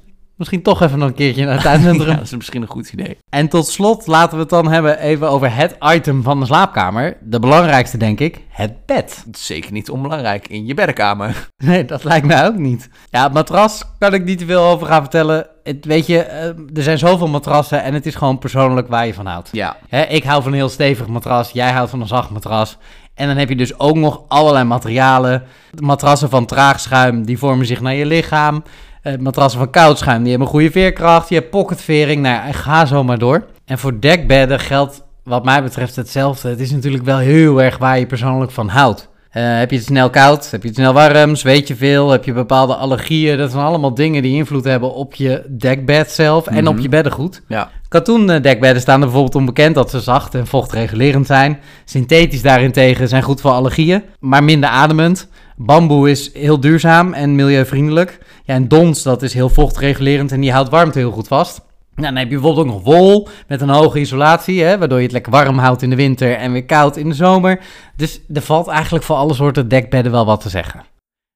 Misschien 0.41 0.61
toch 0.61 0.81
even 0.81 0.99
nog 0.99 1.07
een 1.07 1.15
keertje 1.15 1.45
naar 1.45 1.53
het 1.53 1.63
tuincentrum. 1.71 2.09
ja, 2.09 2.15
dat 2.15 2.23
is 2.23 2.35
misschien 2.35 2.61
een 2.61 2.67
goed 2.67 2.91
idee. 2.91 3.17
En 3.29 3.47
tot 3.47 3.67
slot 3.67 4.07
laten 4.07 4.33
we 4.33 4.39
het 4.39 4.49
dan 4.49 4.71
hebben 4.71 4.99
even 4.99 5.29
over 5.29 5.55
het 5.55 5.75
item 5.79 6.23
van 6.23 6.39
de 6.39 6.45
slaapkamer. 6.45 7.17
De 7.21 7.39
belangrijkste, 7.39 7.97
denk 7.97 8.19
ik, 8.19 8.39
het 8.49 8.85
bed. 8.85 9.25
Zeker 9.31 9.71
niet 9.71 9.89
onbelangrijk 9.89 10.47
in 10.47 10.65
je 10.65 10.73
beddenkamer. 10.73 11.47
Nee, 11.57 11.85
dat 11.85 12.03
lijkt 12.03 12.25
mij 12.27 12.45
ook 12.45 12.55
niet. 12.57 12.89
Ja, 13.09 13.23
het 13.23 13.33
matras 13.33 13.83
kan 13.97 14.13
ik 14.13 14.23
niet 14.23 14.37
te 14.39 14.45
veel 14.45 14.63
over 14.63 14.87
gaan 14.87 15.01
vertellen. 15.01 15.47
Het, 15.63 15.85
weet 15.85 16.05
je, 16.05 16.19
eh, 16.19 16.47
er 16.47 16.83
zijn 16.83 16.97
zoveel 16.97 17.27
matrassen 17.27 17.83
en 17.83 17.93
het 17.93 18.05
is 18.05 18.15
gewoon 18.15 18.37
persoonlijk 18.39 18.87
waar 18.87 19.05
je 19.05 19.13
van 19.13 19.25
houdt. 19.25 19.49
Ja, 19.51 19.77
Hè, 19.87 20.01
ik 20.03 20.23
hou 20.23 20.41
van 20.43 20.51
een 20.51 20.57
heel 20.57 20.69
stevig 20.69 21.07
matras, 21.07 21.51
jij 21.51 21.71
houdt 21.71 21.89
van 21.89 22.01
een 22.01 22.07
zacht 22.07 22.29
matras. 22.29 22.77
En 23.13 23.27
dan 23.27 23.37
heb 23.37 23.49
je 23.49 23.55
dus 23.55 23.79
ook 23.79 23.95
nog 23.95 24.21
allerlei 24.27 24.63
materialen. 24.65 25.43
Matrassen 25.79 26.29
van 26.29 26.45
traag 26.45 26.79
schuim, 26.79 27.25
die 27.25 27.37
vormen 27.37 27.65
zich 27.65 27.81
naar 27.81 27.93
je 27.93 28.05
lichaam. 28.05 28.63
Eh, 29.01 29.13
matrassen 29.19 29.59
van 29.59 29.69
koud 29.69 29.97
schuim, 29.97 30.19
die 30.21 30.29
hebben 30.29 30.47
een 30.47 30.53
goede 30.53 30.71
veerkracht. 30.71 31.29
Je 31.29 31.35
hebt 31.35 31.49
pocketvering, 31.49 32.21
nou 32.21 32.35
ja, 32.35 32.51
ga 32.51 32.85
zo 32.85 33.03
maar 33.03 33.17
door. 33.17 33.45
En 33.65 33.77
voor 33.77 33.99
dekbedden 33.99 34.59
geldt 34.59 35.03
wat 35.23 35.45
mij 35.45 35.63
betreft 35.63 35.95
hetzelfde. 35.95 36.49
Het 36.49 36.59
is 36.59 36.71
natuurlijk 36.71 37.03
wel 37.03 37.17
heel 37.17 37.61
erg 37.61 37.77
waar 37.77 37.99
je 37.99 38.05
persoonlijk 38.05 38.51
van 38.51 38.67
houdt. 38.67 39.09
Eh, 39.31 39.43
heb 39.57 39.69
je 39.71 39.75
het 39.77 39.85
snel 39.85 40.09
koud? 40.09 40.51
Heb 40.51 40.61
je 40.61 40.67
het 40.67 40.77
snel 40.77 40.93
warm? 40.93 41.35
Zweet 41.35 41.67
je 41.67 41.75
veel? 41.75 42.09
Heb 42.09 42.25
je 42.25 42.33
bepaalde 42.33 42.75
allergieën? 42.75 43.37
Dat 43.37 43.51
zijn 43.51 43.63
allemaal 43.63 43.93
dingen 43.93 44.21
die 44.21 44.35
invloed 44.35 44.63
hebben 44.63 44.93
op 44.93 45.15
je 45.15 45.45
dekbed 45.57 46.11
zelf 46.11 46.47
en 46.47 46.67
op 46.67 46.73
Mhm. 46.73 46.81
je 46.83 46.89
beddengoed. 46.89 47.41
ja. 47.47 47.69
Katoen 47.87 48.27
dekbedden 48.27 48.81
staan 48.81 48.95
er 48.99 49.05
bijvoorbeeld 49.05 49.35
onbekend 49.35 49.75
dat 49.75 49.89
ze 49.89 49.99
zacht 49.99 50.35
en 50.35 50.47
vochtregulerend 50.47 51.27
zijn. 51.27 51.59
Synthetisch 51.85 52.41
daarentegen 52.41 53.07
zijn 53.07 53.23
goed 53.23 53.41
voor 53.41 53.51
allergieën, 53.51 54.03
maar 54.19 54.43
minder 54.43 54.69
ademend. 54.69 55.27
Bamboe 55.65 56.09
is 56.09 56.33
heel 56.33 56.59
duurzaam 56.59 57.13
en 57.13 57.35
milieuvriendelijk. 57.35 58.19
Ja, 58.43 58.53
en 58.53 58.67
dons, 58.67 59.03
dat 59.03 59.21
is 59.21 59.33
heel 59.33 59.49
vochtregulerend 59.49 60.31
en 60.31 60.41
die 60.41 60.51
houdt 60.51 60.69
warmte 60.69 60.99
heel 60.99 61.11
goed 61.11 61.27
vast. 61.27 61.61
Nou, 61.95 62.07
dan 62.07 62.15
heb 62.15 62.29
je 62.29 62.39
bijvoorbeeld 62.39 62.67
ook 62.67 62.73
nog 62.73 62.83
wol 62.83 63.27
met 63.47 63.61
een 63.61 63.69
hoge 63.69 63.99
isolatie, 63.99 64.63
hè, 64.63 64.77
waardoor 64.77 64.97
je 64.97 65.03
het 65.03 65.11
lekker 65.11 65.31
warm 65.31 65.57
houdt 65.57 65.81
in 65.81 65.89
de 65.89 65.95
winter 65.95 66.35
en 66.35 66.51
weer 66.51 66.65
koud 66.65 66.97
in 66.97 67.09
de 67.09 67.15
zomer. 67.15 67.59
Dus 67.95 68.21
er 68.33 68.41
valt 68.41 68.67
eigenlijk 68.67 69.03
voor 69.03 69.15
alle 69.15 69.33
soorten 69.33 69.67
dekbedden 69.67 70.11
wel 70.11 70.25
wat 70.25 70.41
te 70.41 70.49
zeggen. 70.49 70.83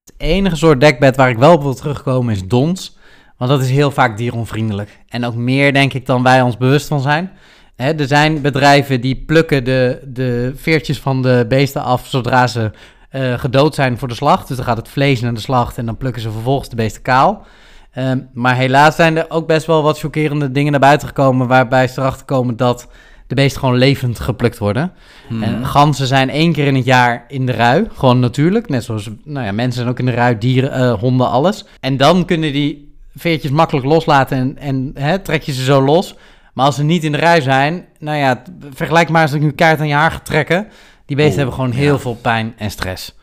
Het 0.03 0.13
enige 0.17 0.55
soort 0.55 0.79
dekbed 0.79 1.15
waar 1.15 1.29
ik 1.29 1.37
wel 1.37 1.53
op 1.53 1.61
wil 1.61 1.73
terugkomen 1.73 2.33
is 2.33 2.47
dons. 2.47 2.97
Want 3.37 3.51
dat 3.51 3.61
is 3.61 3.69
heel 3.69 3.91
vaak 3.91 4.17
dieronvriendelijk. 4.17 4.99
En 5.07 5.25
ook 5.25 5.35
meer, 5.35 5.73
denk 5.73 5.93
ik, 5.93 6.05
dan 6.05 6.23
wij 6.23 6.41
ons 6.41 6.57
bewust 6.57 6.87
van 6.87 7.01
zijn. 7.01 7.31
Er 7.75 8.07
zijn 8.07 8.41
bedrijven 8.41 9.01
die 9.01 9.23
plukken 9.25 9.63
de, 9.63 10.01
de 10.07 10.53
veertjes 10.55 10.99
van 10.99 11.21
de 11.21 11.45
beesten 11.47 11.83
af 11.83 12.07
zodra 12.07 12.47
ze 12.47 12.71
eh, 13.15 13.39
gedood 13.39 13.75
zijn 13.75 13.97
voor 13.97 14.07
de 14.07 14.13
slacht. 14.13 14.47
Dus 14.47 14.57
dan 14.57 14.65
gaat 14.65 14.77
het 14.77 14.87
vlees 14.87 15.21
naar 15.21 15.33
de 15.33 15.39
slacht 15.39 15.77
en 15.77 15.85
dan 15.85 15.97
plukken 15.97 16.21
ze 16.21 16.31
vervolgens 16.31 16.69
de 16.69 16.75
beesten 16.75 17.01
kaal. 17.01 17.45
Ehm, 17.91 18.19
maar 18.33 18.55
helaas 18.55 18.95
zijn 18.95 19.17
er 19.17 19.25
ook 19.29 19.47
best 19.47 19.65
wel 19.65 19.83
wat 19.83 19.99
chockerende 19.99 20.51
dingen 20.51 20.71
naar 20.71 20.79
buiten 20.79 21.07
gekomen... 21.07 21.47
waarbij 21.47 21.87
ze 21.87 21.99
erachter 21.99 22.25
komen 22.25 22.57
dat 22.57 22.87
de 23.27 23.35
beesten 23.35 23.59
gewoon 23.59 23.77
levend 23.77 24.19
geplukt 24.19 24.57
worden. 24.57 24.91
Mhm. 25.29 25.43
En 25.43 25.65
ganzen 25.65 26.07
zijn 26.07 26.29
één 26.29 26.53
keer 26.53 26.67
in 26.67 26.75
het 26.75 26.85
jaar 26.85 27.25
in 27.27 27.45
de 27.45 27.51
rui. 27.51 27.87
Gewoon 27.93 28.19
natuurlijk. 28.19 28.69
Net 28.69 28.83
zoals 28.83 29.09
nou 29.23 29.45
ja, 29.45 29.51
mensen 29.51 29.73
zijn 29.73 29.89
ook 29.89 29.99
in 29.99 30.05
de 30.05 30.11
rui, 30.11 30.37
dieren, 30.37 30.71
eh, 30.71 30.93
honden, 30.93 31.29
alles. 31.29 31.65
En 31.79 31.97
dan 31.97 32.25
kunnen 32.25 32.53
die 32.53 32.95
veertjes 33.15 33.51
makkelijk 33.51 33.85
loslaten 33.85 34.37
en, 34.37 34.57
en 34.57 34.91
hè, 34.93 35.19
trek 35.19 35.41
je 35.43 35.53
ze 35.53 35.63
zo 35.63 35.81
los. 35.81 36.15
Maar 36.53 36.65
als 36.65 36.75
ze 36.75 36.83
niet 36.83 37.03
in 37.03 37.11
de 37.11 37.17
rui 37.17 37.41
zijn, 37.41 37.85
nou 37.99 38.17
ja, 38.17 38.41
vergelijk 38.73 39.09
maar 39.09 39.21
als 39.21 39.33
ik 39.33 39.41
nu 39.41 39.51
kaart 39.51 39.79
aan 39.79 39.87
je 39.87 39.93
haar 39.93 40.11
ga 40.11 40.19
trekken. 40.19 40.67
Die 41.05 41.15
beesten 41.15 41.25
Oeh, 41.25 41.35
hebben 41.35 41.53
gewoon 41.53 41.71
ja. 41.71 41.77
heel 41.77 41.99
veel 41.99 42.17
pijn 42.21 42.53
en 42.57 42.71
stress. 42.71 43.17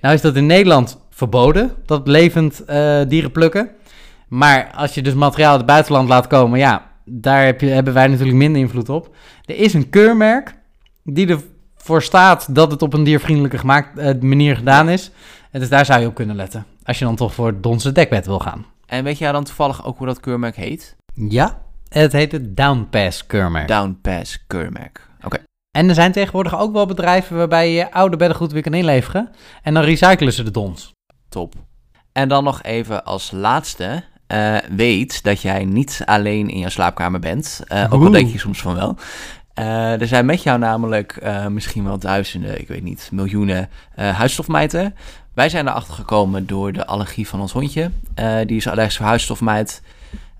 Nou 0.00 0.14
is 0.14 0.20
dat 0.20 0.36
in 0.36 0.46
Nederland 0.46 0.98
verboden, 1.10 1.74
dat 1.86 2.06
levend 2.06 2.64
eh, 2.64 3.00
dieren 3.08 3.32
plukken. 3.32 3.70
Maar 4.28 4.70
als 4.74 4.94
je 4.94 5.02
dus 5.02 5.14
materiaal 5.14 5.50
uit 5.50 5.60
het 5.60 5.66
buitenland 5.66 6.08
laat 6.08 6.26
komen, 6.26 6.58
ja, 6.58 6.90
daar 7.04 7.44
heb 7.44 7.60
je, 7.60 7.66
hebben 7.66 7.94
wij 7.94 8.06
natuurlijk 8.06 8.36
minder 8.36 8.60
invloed 8.60 8.88
op. 8.88 9.14
Er 9.44 9.56
is 9.56 9.74
een 9.74 9.90
keurmerk 9.90 10.54
die 11.04 11.40
ervoor 11.78 12.02
staat 12.02 12.54
dat 12.54 12.70
het 12.70 12.82
op 12.82 12.92
een 12.94 13.04
diervriendelijke 13.04 13.58
gemaakt, 13.58 13.98
eh, 13.98 14.20
manier 14.20 14.56
gedaan 14.56 14.88
is. 14.88 15.10
En 15.50 15.60
dus 15.60 15.68
daar 15.68 15.84
zou 15.84 16.00
je 16.00 16.06
op 16.06 16.14
kunnen 16.14 16.36
letten. 16.36 16.66
Als 16.82 16.98
je 16.98 17.04
dan 17.04 17.16
toch 17.16 17.34
voor 17.34 17.46
het 17.46 17.62
donse 17.62 17.92
dekbed 17.92 18.26
wil 18.26 18.38
gaan. 18.38 18.66
En 18.86 19.04
weet 19.04 19.18
jij 19.18 19.32
dan 19.32 19.44
toevallig 19.44 19.84
ook 19.84 19.98
hoe 19.98 20.06
dat 20.06 20.20
keurmerk 20.20 20.56
heet? 20.56 20.96
Ja, 21.14 21.62
het 21.88 22.12
heet 22.12 22.32
het 22.32 22.56
Downpass 22.56 23.26
keurmerk. 23.26 23.68
Downpass 23.68 24.44
keurmerk. 24.46 25.08
Oké. 25.24 25.38
En 25.70 25.88
er 25.88 25.94
zijn 25.94 26.12
tegenwoordig 26.12 26.58
ook 26.58 26.72
wel 26.72 26.86
bedrijven 26.86 27.36
waarbij 27.36 27.68
je 27.68 27.74
je 27.74 27.92
oude 27.92 28.16
beddengoed 28.16 28.52
weer 28.52 28.62
kan 28.62 28.74
inleveren. 28.74 29.30
En 29.62 29.74
dan 29.74 29.82
recyclen 29.82 30.32
ze 30.32 30.42
de 30.42 30.50
dons. 30.50 30.92
Top. 31.28 31.54
En 32.12 32.28
dan 32.28 32.44
nog 32.44 32.62
even 32.62 33.04
als 33.04 33.30
laatste. 33.30 34.02
eh, 34.26 34.56
weet 34.76 35.22
dat 35.22 35.40
jij 35.42 35.64
niet 35.64 36.02
alleen 36.04 36.48
in 36.48 36.58
jouw 36.58 36.68
slaapkamer 36.68 37.20
bent. 37.20 37.60
Eh, 37.66 37.92
ook 37.92 38.04
al 38.04 38.10
denk 38.10 38.32
je 38.32 38.38
soms 38.38 38.60
van 38.60 38.74
wel. 38.74 38.96
Eh, 39.54 40.00
er 40.00 40.06
zijn 40.06 40.26
met 40.26 40.42
jou 40.42 40.58
namelijk 40.58 41.20
misschien 41.48 41.84
wel 41.84 41.98
duizenden, 41.98 42.60
ik 42.60 42.68
weet 42.68 42.82
niet, 42.82 43.08
miljoenen 43.12 43.68
huisstofmijten. 43.94 44.94
Wij 45.34 45.48
zijn 45.48 45.68
erachter 45.68 45.94
gekomen 45.94 46.46
door 46.46 46.72
de 46.72 46.86
allergie 46.86 47.28
van 47.28 47.40
ons 47.40 47.52
hondje. 47.52 47.90
Die 48.46 48.56
is 48.56 48.68
allergisch 48.68 48.96
voor 48.96 49.06
huisstofmijt. 49.06 49.82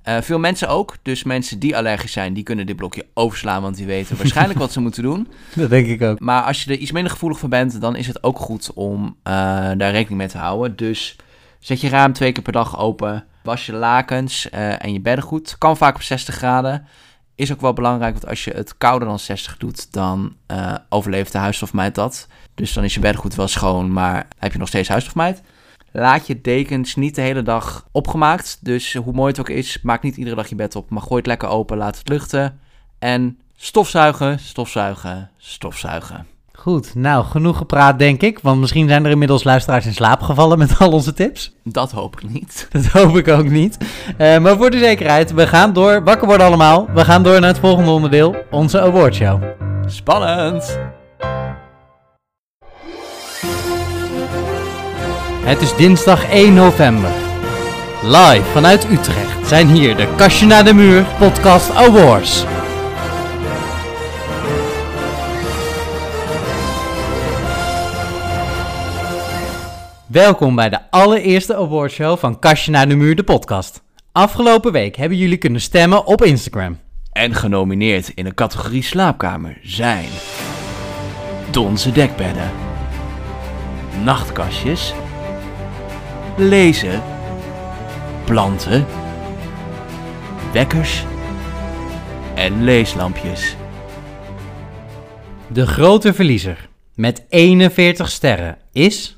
Eh, 0.09 0.23
veel 0.23 0.39
mensen 0.39 0.69
ook. 0.69 0.97
Dus 1.03 1.23
mensen 1.23 1.59
die 1.59 1.77
allergisch 1.77 2.13
zijn, 2.13 2.35
die 2.35 2.43
kunnen 2.43 2.67
dit 2.67 2.77
blokje 2.77 3.07
overslaan. 3.15 3.63
Want 3.63 3.77
die 3.77 3.87
weten 3.87 4.17
waarschijnlijk 4.17 4.59
wat 4.65 4.73
ze 4.73 4.81
moeten 4.81 5.03
doen. 5.03 5.29
Dat 5.55 5.71
denk 5.71 5.87
ik 5.87 6.03
ook. 6.03 6.21
Maar 6.21 6.43
als 6.43 6.65
je 6.65 6.71
er 6.71 6.79
iets 6.79 6.93
minder 6.93 7.13
gevoelig 7.13 7.39
voor 7.39 7.49
bent, 7.49 7.81
dan 7.81 7.97
is 7.97 8.07
het 8.07 8.23
ook 8.23 8.39
goed 8.39 8.73
om 8.75 9.17
eh, 9.23 9.33
daar 9.77 9.91
rekening 9.91 10.19
mee 10.19 10.29
te 10.29 10.39
houden. 10.39 10.77
Dus 10.77 11.17
zet 11.59 11.81
je 11.81 11.89
raam 11.89 12.13
twee 12.13 12.33
keer 12.33 12.43
per 12.43 12.53
dag 12.53 12.79
open. 12.79 13.25
Was 13.43 13.67
je 13.67 13.73
lakens 13.73 14.51
eh, 14.51 14.85
en 14.85 14.93
je 14.93 15.01
beddengoed. 15.01 15.59
Kan 15.59 15.77
vaak 15.77 15.95
op 15.95 16.03
60 16.03 16.35
graden. 16.35 16.87
Is 17.35 17.53
ook 17.53 17.61
wel 17.61 17.73
belangrijk, 17.73 18.13
want 18.13 18.27
als 18.27 18.45
je 18.45 18.51
het 18.51 18.79
kouder 18.79 19.09
dan 19.09 19.19
60 19.19 19.57
doet, 19.57 19.93
dan 19.93 20.37
overleeft 20.89 21.33
de 21.33 21.39
huisstofmijt 21.39 21.95
dat. 21.95 22.27
Dus 22.55 22.73
dan 22.73 22.85
is 22.85 22.95
je 22.95 23.01
beddengoed 23.01 23.35
wel 23.35 23.49
schoon, 23.49 23.93
maar 23.93 24.29
heb 24.39 24.53
je 24.53 24.59
nog 24.59 24.69
steeds 24.69 24.89
huisstofmijt. 24.89 25.43
Laat 25.93 26.27
je 26.27 26.41
dekens 26.41 26.97
niet 26.97 27.15
de 27.15 27.21
hele 27.21 27.43
dag 27.43 27.89
opgemaakt. 27.93 28.59
Dus 28.61 28.95
hoe 28.95 29.13
mooi 29.13 29.31
het 29.31 29.41
ook 29.41 29.49
is, 29.49 29.79
maak 29.83 30.03
niet 30.03 30.17
iedere 30.17 30.37
dag 30.37 30.49
je 30.49 30.55
bed 30.55 30.77
op. 30.77 30.91
Maar 30.91 31.03
gooi 31.03 31.17
het 31.17 31.27
lekker 31.27 31.49
open, 31.49 31.77
laat 31.77 31.99
het 31.99 32.09
luchten. 32.09 32.61
En 32.99 33.39
stofzuigen, 33.57 34.39
stofzuigen, 34.39 35.31
stofzuigen. 35.37 36.27
Goed, 36.53 36.95
nou, 36.95 37.25
genoeg 37.25 37.57
gepraat 37.57 37.99
denk 37.99 38.23
ik. 38.23 38.39
Want 38.39 38.61
misschien 38.61 38.89
zijn 38.89 39.05
er 39.05 39.11
inmiddels 39.11 39.45
luisteraars 39.45 39.87
in 39.87 39.95
slaap 39.95 40.21
gevallen 40.21 40.59
met 40.59 40.79
al 40.79 40.93
onze 40.93 41.13
tips. 41.13 41.53
Dat 41.65 41.91
hoop 41.91 42.21
ik 42.21 42.29
niet. 42.29 42.67
Dat 42.73 42.87
hoop 42.87 43.17
ik 43.17 43.29
ook 43.29 43.49
niet. 43.49 43.79
Eh, 44.17 44.39
maar 44.39 44.57
voor 44.57 44.71
de 44.71 44.79
zekerheid, 44.79 45.33
we 45.33 45.47
gaan 45.47 45.73
door. 45.73 46.05
Wakker 46.05 46.27
worden 46.27 46.47
allemaal. 46.47 46.89
We 46.95 47.05
gaan 47.05 47.23
door 47.23 47.41
naar 47.41 47.51
het 47.51 47.59
volgende 47.59 47.91
onderdeel, 47.91 48.37
onze 48.51 48.81
awardshow. 48.81 49.43
Spannend! 49.87 50.79
Het 55.49 55.61
is 55.61 55.77
dinsdag 55.77 56.31
1 56.31 56.55
november. 56.55 57.11
Live 58.03 58.43
vanuit 58.43 58.91
Utrecht 58.91 59.47
zijn 59.47 59.69
hier 59.69 59.97
de 59.97 60.15
Kastje 60.17 60.47
naar 60.47 60.65
de 60.65 60.75
Muur 60.75 61.07
Podcast 61.19 61.75
Awards. 61.75 62.45
Welkom 70.07 70.55
bij 70.55 70.69
de 70.69 70.91
allereerste 70.91 71.57
awardshow 71.57 72.19
van 72.19 72.39
Kastje 72.39 72.71
naar 72.71 72.89
de 72.89 72.97
Muur, 72.97 73.17
de 73.17 73.25
podcast. 73.25 73.83
Afgelopen 74.13 74.73
week 74.73 74.97
hebben 74.97 75.19
jullie 75.19 75.39
kunnen 75.39 75.61
stemmen 75.61 76.07
op 76.07 76.25
Instagram. 76.25 76.79
En 77.13 77.35
genomineerd 77.35 78.09
in 78.09 78.25
de 78.25 78.35
categorie 78.35 78.83
slaapkamer 78.83 79.59
zijn... 79.63 80.09
Donze 81.51 81.93
dekbedden. 81.93 82.51
Nachtkastjes. 84.03 84.95
Lezen. 86.39 87.03
Planten. 88.25 88.87
wekkers 90.53 91.05
en 92.35 92.63
leeslampjes. 92.65 93.57
De 95.53 95.67
grote 95.67 96.15
verliezer 96.15 96.69
met 96.95 97.25
41 97.29 98.11
sterren 98.11 98.59
is... 98.73 99.17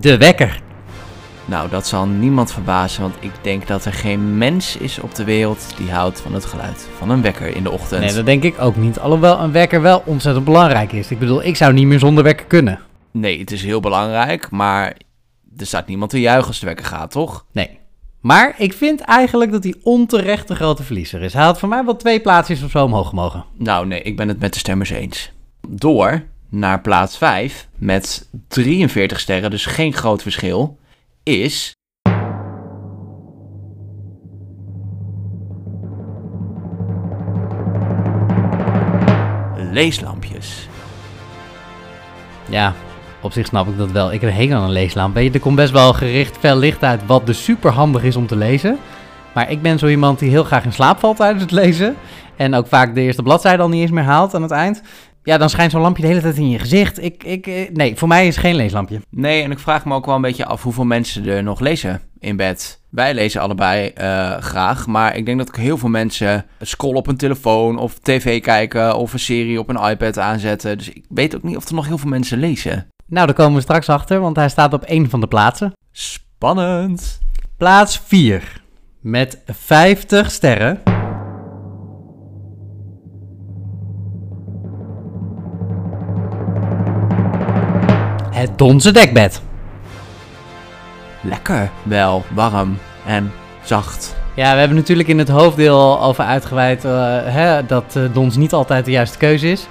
De 0.00 0.16
wekker. 0.18 0.67
Nou, 1.48 1.68
dat 1.68 1.86
zal 1.86 2.06
niemand 2.06 2.52
verbazen, 2.52 3.02
want 3.02 3.14
ik 3.20 3.32
denk 3.40 3.66
dat 3.66 3.84
er 3.84 3.92
geen 3.92 4.38
mens 4.38 4.76
is 4.76 4.98
op 4.98 5.14
de 5.14 5.24
wereld 5.24 5.66
die 5.76 5.90
houdt 5.90 6.20
van 6.20 6.34
het 6.34 6.44
geluid 6.44 6.88
van 6.96 7.10
een 7.10 7.22
wekker 7.22 7.56
in 7.56 7.62
de 7.62 7.70
ochtend. 7.70 8.00
Nee, 8.00 8.14
dat 8.14 8.26
denk 8.26 8.42
ik 8.42 8.60
ook 8.60 8.76
niet. 8.76 8.98
Alhoewel 8.98 9.40
een 9.40 9.52
wekker 9.52 9.82
wel 9.82 10.02
ontzettend 10.04 10.44
belangrijk 10.44 10.92
is. 10.92 11.10
Ik 11.10 11.18
bedoel, 11.18 11.44
ik 11.44 11.56
zou 11.56 11.72
niet 11.72 11.86
meer 11.86 11.98
zonder 11.98 12.24
wekker 12.24 12.46
kunnen. 12.46 12.80
Nee, 13.10 13.38
het 13.38 13.50
is 13.50 13.62
heel 13.62 13.80
belangrijk, 13.80 14.50
maar 14.50 14.96
er 15.56 15.66
staat 15.66 15.86
niemand 15.86 16.10
te 16.10 16.20
juichen 16.20 16.48
als 16.48 16.60
de 16.60 16.66
wekker 16.66 16.84
gaat, 16.84 17.10
toch? 17.10 17.44
Nee. 17.52 17.78
Maar 18.20 18.54
ik 18.58 18.72
vind 18.72 19.00
eigenlijk 19.00 19.52
dat 19.52 19.64
hij 19.64 19.74
onterecht 19.82 20.48
de 20.48 20.54
grote 20.54 20.82
verliezer 20.82 21.22
is. 21.22 21.32
Hij 21.32 21.44
had 21.44 21.58
voor 21.58 21.68
mij 21.68 21.84
wel 21.84 21.96
twee 21.96 22.20
plaatsjes 22.20 22.62
of 22.62 22.70
zo 22.70 22.84
omhoog 22.84 23.08
gemogen. 23.08 23.44
Nou, 23.56 23.86
nee, 23.86 24.02
ik 24.02 24.16
ben 24.16 24.28
het 24.28 24.38
met 24.38 24.52
de 24.52 24.58
stemmers 24.58 24.90
eens. 24.90 25.32
Door 25.68 26.22
naar 26.48 26.80
plaats 26.80 27.16
5 27.16 27.68
met 27.76 28.28
43 28.48 29.20
sterren, 29.20 29.50
dus 29.50 29.66
geen 29.66 29.92
groot 29.92 30.22
verschil, 30.22 30.78
is. 31.28 31.76
Leeslampjes. 39.72 40.68
Ja, 42.48 42.74
op 43.20 43.32
zich 43.32 43.46
snap 43.46 43.68
ik 43.68 43.78
dat 43.78 43.90
wel. 43.90 44.12
Ik 44.12 44.20
heb 44.20 44.34
een 44.38 44.54
aan 44.54 44.62
een 44.62 44.70
leeslamp. 44.70 45.14
Weet 45.14 45.24
je, 45.24 45.32
er 45.32 45.40
komt 45.40 45.56
best 45.56 45.72
wel 45.72 45.92
gericht 45.92 46.36
fel 46.36 46.56
licht 46.56 46.84
uit, 46.84 47.06
wat 47.06 47.26
dus 47.26 47.44
super 47.44 47.70
handig 47.70 48.02
is 48.02 48.16
om 48.16 48.26
te 48.26 48.36
lezen. 48.36 48.78
Maar 49.34 49.50
ik 49.50 49.62
ben 49.62 49.78
zo 49.78 49.86
iemand 49.86 50.18
die 50.18 50.30
heel 50.30 50.44
graag 50.44 50.64
in 50.64 50.72
slaap 50.72 50.98
valt 50.98 51.16
tijdens 51.16 51.42
het 51.42 51.52
lezen. 51.52 51.96
En 52.36 52.54
ook 52.54 52.66
vaak 52.66 52.94
de 52.94 53.00
eerste 53.00 53.22
bladzijde 53.22 53.62
al 53.62 53.68
niet 53.68 53.80
eens 53.80 53.90
meer 53.90 54.04
haalt 54.04 54.34
aan 54.34 54.42
het 54.42 54.50
eind. 54.50 54.82
Ja, 55.28 55.38
dan 55.38 55.50
schijnt 55.50 55.70
zo'n 55.70 55.80
lampje 55.80 56.02
de 56.02 56.08
hele 56.08 56.20
tijd 56.20 56.36
in 56.36 56.50
je 56.50 56.58
gezicht. 56.58 57.02
Ik, 57.02 57.24
ik, 57.24 57.46
eh, 57.46 57.70
nee, 57.72 57.96
voor 57.96 58.08
mij 58.08 58.26
is 58.26 58.36
het 58.36 58.44
geen 58.44 58.54
leeslampje. 58.54 59.00
Nee, 59.10 59.42
en 59.42 59.50
ik 59.50 59.58
vraag 59.58 59.84
me 59.84 59.94
ook 59.94 60.06
wel 60.06 60.14
een 60.14 60.20
beetje 60.20 60.46
af 60.46 60.62
hoeveel 60.62 60.84
mensen 60.84 61.26
er 61.26 61.42
nog 61.42 61.60
lezen 61.60 62.00
in 62.18 62.36
bed. 62.36 62.82
Wij 62.90 63.14
lezen 63.14 63.40
allebei 63.40 63.88
eh, 63.88 64.36
graag, 64.36 64.86
maar 64.86 65.16
ik 65.16 65.26
denk 65.26 65.38
dat 65.38 65.56
heel 65.56 65.78
veel 65.78 65.88
mensen 65.88 66.46
scrollen 66.60 66.96
op 66.96 67.06
een 67.06 67.16
telefoon 67.16 67.78
of 67.78 67.98
tv 67.98 68.40
kijken 68.40 68.96
of 68.96 69.12
een 69.12 69.18
serie 69.18 69.58
op 69.58 69.68
een 69.68 69.90
iPad 69.90 70.18
aanzetten. 70.18 70.78
Dus 70.78 70.88
ik 70.88 71.04
weet 71.08 71.36
ook 71.36 71.42
niet 71.42 71.56
of 71.56 71.68
er 71.68 71.74
nog 71.74 71.86
heel 71.86 71.98
veel 71.98 72.10
mensen 72.10 72.38
lezen. 72.38 72.86
Nou, 73.06 73.26
daar 73.26 73.34
komen 73.34 73.54
we 73.54 73.60
straks 73.60 73.88
achter, 73.88 74.20
want 74.20 74.36
hij 74.36 74.48
staat 74.48 74.72
op 74.72 74.82
één 74.82 75.10
van 75.10 75.20
de 75.20 75.26
plaatsen. 75.26 75.72
Spannend. 75.92 77.20
Plaats 77.56 78.00
4 78.06 78.62
met 79.00 79.42
50 79.46 80.30
sterren. 80.30 80.97
Het 88.58 88.66
Donze 88.66 88.90
dekbed. 88.90 89.42
Lekker, 91.22 91.70
wel, 91.82 92.24
warm 92.34 92.78
en 93.06 93.32
zacht. 93.62 94.16
Ja, 94.36 94.52
we 94.52 94.58
hebben 94.58 94.76
natuurlijk 94.76 95.08
in 95.08 95.18
het 95.18 95.28
hoofddeel 95.28 95.74
al 95.80 96.02
over 96.02 96.24
uitgeweid 96.24 96.84
uh, 96.84 96.90
hè, 97.24 97.66
dat 97.66 97.94
uh, 97.96 98.14
dons 98.14 98.36
niet 98.36 98.52
altijd 98.52 98.84
de 98.84 98.90
juiste 98.90 99.18
keuze 99.18 99.48
is. 99.48 99.66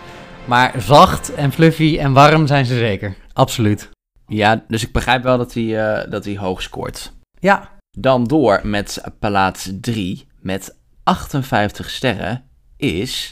Maar 0.46 0.74
zacht 0.78 1.34
en 1.34 1.52
fluffy 1.52 1.98
en 2.00 2.14
warm 2.14 2.48
zijn 2.48 2.66
ze 2.66 2.78
zeker. 2.78 3.16
Absoluut. 3.34 3.90
Ja, 4.28 4.64
dus 4.68 4.84
ik 4.84 4.92
begrijp 4.92 5.24
wel 5.24 5.38
dat 5.38 5.54
hij, 5.54 5.64
uh, 5.64 6.12
dat 6.12 6.26
hij 6.26 6.38
hoog 6.38 6.62
scoort. 6.62 7.14
Ja. 7.40 7.70
Dan 7.92 8.24
door 8.24 8.60
met 8.64 9.04
plaats 9.20 9.72
3 9.82 10.28
met 10.42 10.78
58 11.04 11.90
sterren 11.90 12.44
is... 12.78 13.32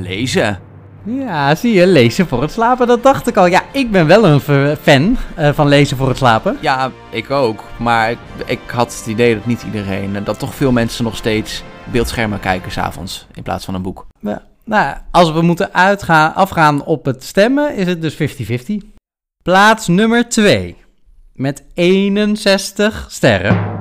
Lezen. 0.00 0.60
Ja, 1.04 1.54
zie 1.54 1.72
je, 1.72 1.86
lezen 1.86 2.26
voor 2.26 2.42
het 2.42 2.52
slapen, 2.52 2.86
dat 2.86 3.02
dacht 3.02 3.26
ik 3.26 3.36
al. 3.36 3.46
Ja, 3.46 3.62
ik 3.72 3.90
ben 3.90 4.06
wel 4.06 4.26
een 4.26 4.40
fan 4.76 5.16
uh, 5.38 5.52
van 5.52 5.68
lezen 5.68 5.96
voor 5.96 6.08
het 6.08 6.16
slapen. 6.16 6.58
Ja, 6.60 6.90
ik 7.10 7.30
ook. 7.30 7.64
Maar 7.78 8.10
ik, 8.10 8.18
ik, 8.46 8.60
had 8.66 8.96
het 8.98 9.06
idee 9.06 9.34
dat 9.34 9.46
niet 9.46 9.62
iedereen, 9.62 10.24
dat 10.24 10.38
toch 10.38 10.54
veel 10.54 10.72
mensen 10.72 11.04
nog 11.04 11.16
steeds 11.16 11.62
beeldschermen 11.84 12.40
kijken 12.40 12.72
s'avonds 12.72 13.26
in 13.34 13.42
plaats 13.42 13.64
van 13.64 13.74
een 13.74 13.82
boek. 13.82 14.06
Ja. 14.20 14.42
Nou, 14.64 14.96
als 15.10 15.32
we 15.32 15.42
moeten 15.42 15.74
uitgaan, 15.74 16.34
afgaan 16.34 16.84
op 16.84 17.04
het 17.04 17.24
stemmen, 17.24 17.76
is 17.76 17.86
het 17.86 18.02
dus 18.02 18.14
50-50. 18.14 18.96
Plaats 19.42 19.86
nummer 19.86 20.28
2 20.28 20.76
met 21.32 21.64
61 21.74 23.06
sterren. 23.08 23.77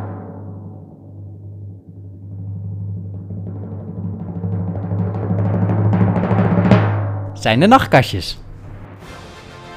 Zijn 7.48 7.60
de 7.60 7.68
nachtkastjes. 7.68 8.38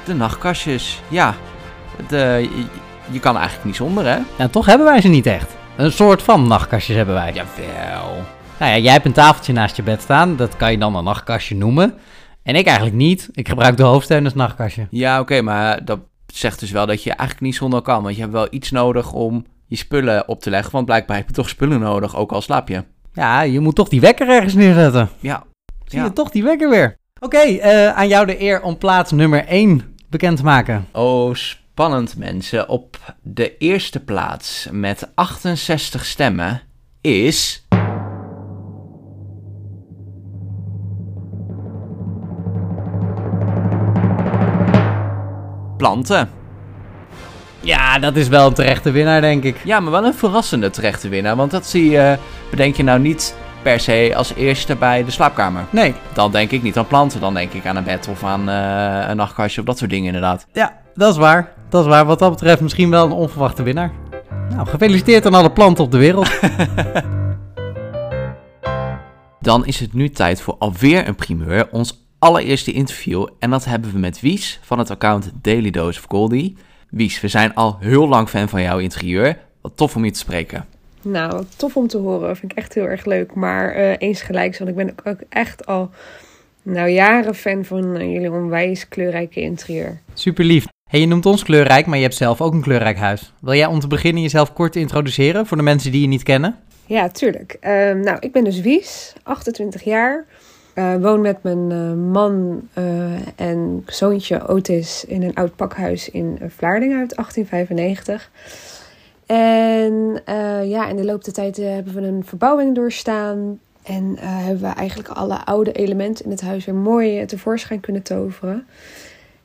De 0.05 0.13
nachtkastjes, 0.13 1.01
ja. 1.07 1.35
De, 2.07 2.49
je, 2.55 2.65
je, 3.11 3.19
kan 3.19 3.35
eigenlijk 3.35 3.65
niet 3.65 3.75
zonder, 3.75 4.05
hè? 4.05 4.17
En 4.37 4.49
toch 4.49 4.65
hebben 4.65 4.87
wij 4.87 5.01
ze 5.01 5.07
niet 5.07 5.25
echt. 5.25 5.55
Een 5.75 5.91
soort 5.91 6.21
van 6.21 6.47
nachtkastjes 6.47 6.95
hebben 6.95 7.15
wij. 7.15 7.33
Jawel. 7.33 8.25
Nou 8.59 8.71
ja, 8.71 8.77
jij 8.77 8.91
hebt 8.91 9.05
een 9.05 9.11
tafeltje 9.11 9.53
naast 9.53 9.75
je 9.75 9.83
bed 9.83 10.01
staan. 10.01 10.35
Dat 10.35 10.57
kan 10.57 10.71
je 10.71 10.77
dan 10.77 10.95
een 10.95 11.03
nachtkastje 11.03 11.55
noemen. 11.55 11.93
En 12.43 12.55
ik 12.55 12.65
eigenlijk 12.65 12.95
niet. 12.95 13.29
Ik 13.31 13.47
gebruik 13.47 13.77
de 13.77 13.83
hoofdsteun 13.83 14.23
als 14.23 14.33
nachtkastje. 14.33 14.87
Ja, 14.89 15.19
oké, 15.19 15.41
maar 15.41 15.85
dat 15.85 15.99
zegt 16.27 16.59
dus 16.59 16.71
wel 16.71 16.85
dat 16.85 17.03
je 17.03 17.09
eigenlijk 17.09 17.41
niet 17.41 17.55
zonder 17.55 17.81
kan. 17.81 18.03
Want 18.03 18.15
je 18.15 18.21
hebt 18.21 18.33
wel 18.33 18.47
iets 18.49 18.71
nodig 18.71 19.11
om 19.11 19.45
je 19.67 19.75
spullen 19.75 20.27
op 20.27 20.41
te 20.41 20.49
leggen. 20.49 20.71
Want 20.71 20.85
blijkbaar 20.85 21.17
heb 21.17 21.27
je 21.27 21.33
toch 21.33 21.49
spullen 21.49 21.79
nodig, 21.79 22.15
ook 22.15 22.31
al 22.31 22.41
slaap 22.41 22.67
je. 22.67 22.83
Ja, 23.13 23.41
je 23.41 23.59
moet 23.59 23.75
toch 23.75 23.89
die 23.89 24.01
wekker 24.01 24.29
ergens 24.29 24.53
neerzetten. 24.53 25.09
Ja. 25.19 25.43
Zie 25.85 26.01
je 26.01 26.13
toch 26.13 26.29
die 26.29 26.43
wekker 26.43 26.69
weer. 26.69 26.99
Oké, 27.23 27.35
okay, 27.35 27.55
uh, 27.55 27.97
aan 27.97 28.07
jou 28.07 28.25
de 28.25 28.41
eer 28.41 28.61
om 28.61 28.77
plaats 28.77 29.11
nummer 29.11 29.45
1 29.45 29.95
bekend 30.09 30.37
te 30.37 30.43
maken. 30.43 30.87
Oh, 30.91 31.33
spannend 31.33 32.17
mensen. 32.17 32.69
Op 32.69 32.97
de 33.21 33.57
eerste 33.57 33.99
plaats 33.99 34.67
met 34.71 35.09
68 35.15 36.05
stemmen 36.05 36.61
is... 37.01 37.67
Planten. 45.77 46.29
Ja, 47.59 47.99
dat 47.99 48.15
is 48.15 48.27
wel 48.27 48.47
een 48.47 48.53
terechte 48.53 48.91
winnaar, 48.91 49.21
denk 49.21 49.43
ik. 49.43 49.57
Ja, 49.63 49.79
maar 49.79 49.91
wel 49.91 50.05
een 50.05 50.13
verrassende 50.13 50.69
terechte 50.69 51.09
winnaar. 51.09 51.35
Want 51.35 51.51
dat 51.51 51.65
zie 51.65 51.89
je, 51.89 52.17
bedenk 52.49 52.75
je 52.75 52.83
nou 52.83 52.99
niet 52.99 53.35
per 53.61 53.79
se 53.79 54.13
als 54.15 54.33
eerste 54.33 54.75
bij 54.75 55.05
de 55.05 55.11
slaapkamer. 55.11 55.63
Nee. 55.69 55.93
Dan 56.13 56.31
denk 56.31 56.51
ik 56.51 56.63
niet 56.63 56.77
aan 56.77 56.87
planten, 56.87 57.19
dan 57.19 57.33
denk 57.33 57.53
ik 57.53 57.65
aan 57.65 57.75
een 57.75 57.83
bed 57.83 58.07
of 58.07 58.23
aan 58.23 58.49
uh, 58.49 59.09
een 59.09 59.15
nachtkastje 59.15 59.61
of 59.61 59.67
dat 59.67 59.77
soort 59.77 59.89
dingen 59.89 60.05
inderdaad. 60.05 60.45
Ja, 60.53 60.77
dat 60.95 61.11
is 61.11 61.17
waar. 61.17 61.53
Dat 61.69 61.81
is 61.81 61.87
waar. 61.87 62.05
Wat 62.05 62.19
dat 62.19 62.31
betreft 62.31 62.61
misschien 62.61 62.89
wel 62.89 63.05
een 63.05 63.11
onverwachte 63.11 63.63
winnaar. 63.63 63.91
Nou, 64.49 64.67
gefeliciteerd 64.67 65.25
aan 65.25 65.33
alle 65.33 65.51
planten 65.51 65.83
op 65.83 65.91
de 65.91 65.97
wereld. 65.97 66.29
dan 69.39 69.65
is 69.65 69.79
het 69.79 69.93
nu 69.93 70.09
tijd 70.09 70.41
voor 70.41 70.55
alweer 70.59 71.07
een 71.07 71.15
primeur, 71.15 71.67
ons 71.71 72.05
allereerste 72.19 72.71
interview. 72.71 73.27
En 73.39 73.49
dat 73.49 73.65
hebben 73.65 73.91
we 73.91 73.99
met 73.99 74.19
Wies 74.19 74.59
van 74.61 74.79
het 74.79 74.89
account 74.89 75.31
Daily 75.41 75.69
Dose 75.69 75.99
of 75.99 76.05
Goldie. 76.07 76.57
Wies, 76.89 77.21
we 77.21 77.27
zijn 77.27 77.53
al 77.55 77.77
heel 77.79 78.07
lang 78.07 78.29
fan 78.29 78.49
van 78.49 78.61
jouw 78.61 78.77
interieur. 78.77 79.37
Wat 79.61 79.71
tof 79.75 79.95
om 79.95 80.05
je 80.05 80.11
te 80.11 80.19
spreken. 80.19 80.65
Nou, 81.01 81.43
tof 81.57 81.75
om 81.75 81.87
te 81.87 81.97
horen. 81.97 82.37
Vind 82.37 82.51
ik 82.51 82.57
echt 82.57 82.73
heel 82.73 82.87
erg 82.87 83.05
leuk. 83.05 83.33
Maar 83.33 83.77
uh, 83.77 83.93
eens 83.97 84.21
gelijk, 84.21 84.57
want 84.57 84.69
ik 84.69 84.75
ben 84.75 84.93
ook 85.03 85.19
echt 85.29 85.65
al 85.65 85.89
nou, 86.61 86.89
jaren 86.89 87.35
fan 87.35 87.65
van 87.65 87.95
uh, 87.95 88.13
jullie 88.13 88.31
onwijs 88.31 88.87
kleurrijke 88.87 89.41
interieur. 89.41 89.99
Super 90.13 90.45
lief. 90.45 90.65
Hey, 90.89 90.99
je 90.99 91.05
noemt 91.05 91.25
ons 91.25 91.43
kleurrijk, 91.43 91.85
maar 91.85 91.97
je 91.97 92.03
hebt 92.03 92.15
zelf 92.15 92.41
ook 92.41 92.53
een 92.53 92.61
kleurrijk 92.61 92.97
huis. 92.97 93.33
Wil 93.39 93.53
jij 93.53 93.65
om 93.65 93.79
te 93.79 93.87
beginnen 93.87 94.21
jezelf 94.21 94.53
kort 94.53 94.75
introduceren 94.75 95.45
voor 95.45 95.57
de 95.57 95.63
mensen 95.63 95.91
die 95.91 96.01
je 96.01 96.07
niet 96.07 96.23
kennen? 96.23 96.59
Ja, 96.85 97.09
tuurlijk. 97.09 97.57
Uh, 97.61 97.69
nou, 97.91 98.17
ik 98.19 98.31
ben 98.31 98.43
dus 98.43 98.61
Wies, 98.61 99.13
28 99.23 99.83
jaar. 99.83 100.25
Uh, 100.75 100.95
woon 100.95 101.21
met 101.21 101.43
mijn 101.43 101.99
man 102.11 102.61
en 103.35 103.83
zoontje 103.85 104.47
Otis 104.47 105.05
in 105.07 105.23
een 105.23 105.35
oud 105.35 105.55
pakhuis 105.55 106.09
in 106.09 106.39
Vlaardingen 106.47 106.99
uit 106.99 107.15
1895. 107.15 108.31
En 109.31 110.21
uh, 110.29 110.69
ja, 110.69 110.87
in 110.87 110.95
de 110.95 111.05
loop 111.05 111.23
der 111.23 111.33
tijd 111.33 111.59
uh, 111.59 111.69
hebben 111.69 111.93
we 111.93 112.01
een 112.01 112.23
verbouwing 112.25 112.75
doorstaan. 112.75 113.59
En 113.83 114.03
uh, 114.03 114.19
hebben 114.21 114.69
we 114.69 114.75
eigenlijk 114.75 115.09
alle 115.09 115.45
oude 115.45 115.71
elementen 115.71 116.25
in 116.25 116.31
het 116.31 116.41
huis 116.41 116.65
weer 116.65 116.75
mooi 116.75 117.25
tevoorschijn 117.25 117.79
kunnen 117.79 118.01
toveren. 118.01 118.67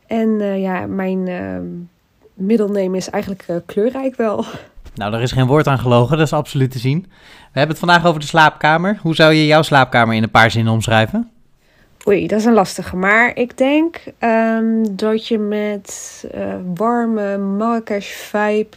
En 0.06 0.60
ja, 0.60 0.86
mijn 0.86 1.28
middelneem 2.34 2.94
is 2.94 3.10
eigenlijk 3.10 3.62
kleurrijk 3.66 4.16
wel. 4.16 4.44
Nou, 4.94 5.10
daar 5.10 5.22
is 5.22 5.32
geen 5.32 5.46
woord 5.46 5.66
aan 5.66 5.78
gelogen, 5.78 6.16
dat 6.16 6.26
is 6.26 6.32
absoluut 6.32 6.70
te 6.70 6.78
zien. 6.78 7.00
We 7.52 7.58
hebben 7.58 7.76
het 7.76 7.84
vandaag 7.84 8.06
over 8.06 8.20
de 8.20 8.26
slaapkamer. 8.26 8.98
Hoe 9.02 9.14
zou 9.14 9.32
je 9.32 9.46
jouw 9.46 9.62
slaapkamer 9.62 10.14
in 10.14 10.22
een 10.22 10.30
paar 10.30 10.50
zinnen 10.50 10.72
omschrijven? 10.72 11.30
Oei, 12.08 12.26
dat 12.26 12.38
is 12.38 12.44
een 12.44 12.52
lastige. 12.52 12.96
Maar 12.96 13.36
ik 13.36 13.58
denk 13.58 14.00
ehm, 14.18 14.84
dat 14.90 15.28
je 15.28 15.38
met 15.38 16.24
warme 16.74 17.38
Marrakesh-vibe 17.38 18.76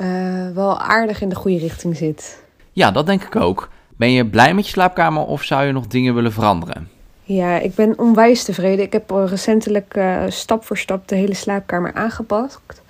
uh, 0.00 0.54
wel 0.54 0.80
aardig 0.80 1.20
in 1.20 1.28
de 1.28 1.34
goede 1.34 1.58
richting 1.58 1.96
zit. 1.96 2.42
Ja, 2.72 2.90
dat 2.90 3.06
denk 3.06 3.22
ik 3.22 3.36
ook. 3.36 3.68
Ben 3.96 4.12
je 4.12 4.26
blij 4.26 4.54
met 4.54 4.64
je 4.64 4.72
slaapkamer 4.72 5.22
of 5.22 5.42
zou 5.42 5.64
je 5.64 5.72
nog 5.72 5.86
dingen 5.86 6.14
willen 6.14 6.32
veranderen? 6.32 6.88
Ja, 7.22 7.58
ik 7.58 7.74
ben 7.74 7.98
onwijs 7.98 8.44
tevreden. 8.44 8.84
Ik 8.84 8.92
heb 8.92 9.10
recentelijk 9.10 9.96
uh, 9.96 10.22
stap 10.28 10.64
voor 10.64 10.78
stap 10.78 11.08
de 11.08 11.14
hele 11.16 11.34
slaapkamer 11.34 11.94
aangepast. 11.94 12.82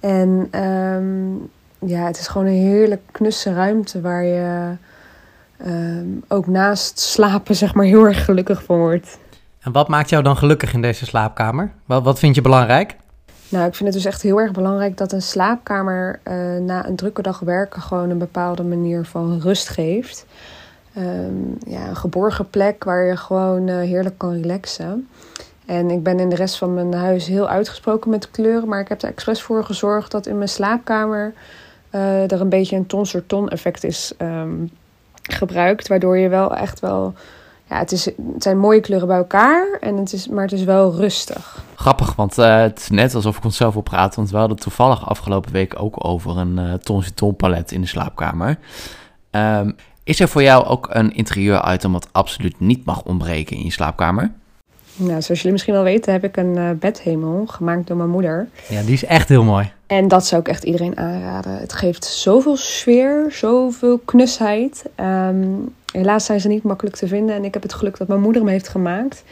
En 0.00 0.48
um, 0.62 1.50
ja, 1.78 2.06
het 2.06 2.18
is 2.18 2.28
gewoon 2.28 2.46
een 2.46 2.52
heerlijk 2.52 3.02
knusse 3.10 3.52
ruimte 3.52 4.00
waar 4.00 4.24
je 4.24 4.72
um, 5.66 6.24
ook 6.28 6.46
naast 6.46 6.98
slapen 6.98 7.56
zeg 7.56 7.74
maar 7.74 7.84
heel 7.84 8.04
erg 8.04 8.24
gelukkig 8.24 8.62
van 8.62 8.78
wordt. 8.78 9.18
En 9.60 9.72
wat 9.72 9.88
maakt 9.88 10.08
jou 10.08 10.22
dan 10.22 10.36
gelukkig 10.36 10.72
in 10.72 10.82
deze 10.82 11.06
slaapkamer? 11.06 11.72
Wat, 11.84 12.02
wat 12.02 12.18
vind 12.18 12.34
je 12.34 12.40
belangrijk? 12.40 12.96
Nou, 13.50 13.66
ik 13.66 13.74
vind 13.74 13.94
het 13.94 14.02
dus 14.02 14.12
echt 14.12 14.22
heel 14.22 14.40
erg 14.40 14.52
belangrijk 14.52 14.96
dat 14.96 15.12
een 15.12 15.22
slaapkamer 15.22 16.20
uh, 16.24 16.56
na 16.56 16.86
een 16.86 16.96
drukke 16.96 17.22
dag 17.22 17.38
werken 17.38 17.82
gewoon 17.82 18.10
een 18.10 18.18
bepaalde 18.18 18.62
manier 18.62 19.04
van 19.04 19.40
rust 19.40 19.68
geeft. 19.68 20.26
Um, 20.98 21.58
ja, 21.66 21.88
een 21.88 21.96
geborgen 21.96 22.50
plek 22.50 22.84
waar 22.84 23.04
je 23.04 23.16
gewoon 23.16 23.68
uh, 23.68 23.76
heerlijk 23.76 24.18
kan 24.18 24.32
relaxen. 24.32 25.08
En 25.66 25.90
ik 25.90 26.02
ben 26.02 26.20
in 26.20 26.28
de 26.28 26.36
rest 26.36 26.58
van 26.58 26.74
mijn 26.74 26.94
huis 26.94 27.26
heel 27.26 27.48
uitgesproken 27.48 28.10
met 28.10 28.30
kleuren, 28.30 28.68
maar 28.68 28.80
ik 28.80 28.88
heb 28.88 29.02
er 29.02 29.08
expres 29.08 29.42
voor 29.42 29.64
gezorgd 29.64 30.10
dat 30.10 30.26
in 30.26 30.36
mijn 30.36 30.48
slaapkamer 30.48 31.32
uh, 31.94 32.32
er 32.32 32.40
een 32.40 32.48
beetje 32.48 32.76
een 32.76 32.86
ton 32.86 33.06
sur 33.06 33.26
ton 33.26 33.48
effect 33.48 33.84
is 33.84 34.12
um, 34.18 34.70
gebruikt, 35.22 35.88
waardoor 35.88 36.18
je 36.18 36.28
wel 36.28 36.56
echt 36.56 36.80
wel 36.80 37.14
ja, 37.68 37.78
het, 37.78 37.92
is, 37.92 38.10
zijn 38.38 38.58
mooie 38.58 38.80
kleuren 38.80 39.08
bij 39.08 39.16
elkaar, 39.16 39.78
en 39.80 39.96
het 39.96 40.12
is, 40.12 40.28
maar 40.28 40.44
het 40.44 40.52
is 40.52 40.64
wel 40.64 40.94
rustig. 40.94 41.64
Grappig, 41.78 42.14
want 42.14 42.38
uh, 42.38 42.60
het 42.60 42.78
is 42.78 42.88
net 42.88 43.14
alsof 43.14 43.36
ik 43.36 43.44
onszelf 43.44 43.72
wil 43.72 43.82
praten. 43.82 44.16
Want 44.16 44.30
we 44.30 44.36
hadden 44.36 44.58
toevallig 44.58 45.08
afgelopen 45.08 45.52
week 45.52 45.82
ook 45.82 46.04
over 46.04 46.36
een 46.36 46.58
uh, 46.58 46.72
ton 46.74 47.04
ton 47.14 47.36
palet 47.36 47.72
in 47.72 47.80
de 47.80 47.86
slaapkamer. 47.86 48.58
Um, 49.30 49.76
is 50.04 50.20
er 50.20 50.28
voor 50.28 50.42
jou 50.42 50.64
ook 50.64 50.88
een 50.90 51.14
interieur-item 51.14 51.92
wat 51.92 52.08
absoluut 52.12 52.60
niet 52.60 52.84
mag 52.84 53.02
ontbreken 53.02 53.56
in 53.56 53.64
je 53.64 53.72
slaapkamer? 53.72 54.30
Nou, 54.96 55.22
zoals 55.22 55.26
jullie 55.26 55.52
misschien 55.52 55.74
wel 55.74 55.82
weten, 55.82 56.12
heb 56.12 56.24
ik 56.24 56.36
een 56.36 56.56
uh, 56.56 56.70
bedhemel 56.70 57.46
gemaakt 57.46 57.86
door 57.86 57.96
mijn 57.96 58.10
moeder. 58.10 58.48
Ja, 58.68 58.82
die 58.82 58.92
is 58.92 59.04
echt 59.04 59.28
heel 59.28 59.44
mooi. 59.44 59.72
En 59.86 60.08
dat 60.08 60.26
zou 60.26 60.40
ik 60.40 60.48
echt 60.48 60.64
iedereen 60.64 60.98
aanraden. 60.98 61.58
Het 61.58 61.72
geeft 61.72 62.04
zoveel 62.04 62.56
sfeer, 62.56 63.26
zoveel 63.30 63.98
knusheid. 63.98 64.84
Um, 65.00 65.74
helaas 65.92 66.24
zijn 66.24 66.40
ze 66.40 66.48
niet 66.48 66.62
makkelijk 66.62 66.96
te 66.96 67.06
vinden. 67.06 67.34
En 67.34 67.44
ik 67.44 67.54
heb 67.54 67.62
het 67.62 67.74
geluk 67.74 67.98
dat 67.98 68.08
mijn 68.08 68.20
moeder 68.20 68.42
hem 68.42 68.50
heeft 68.50 68.68
gemaakt. 68.68 69.24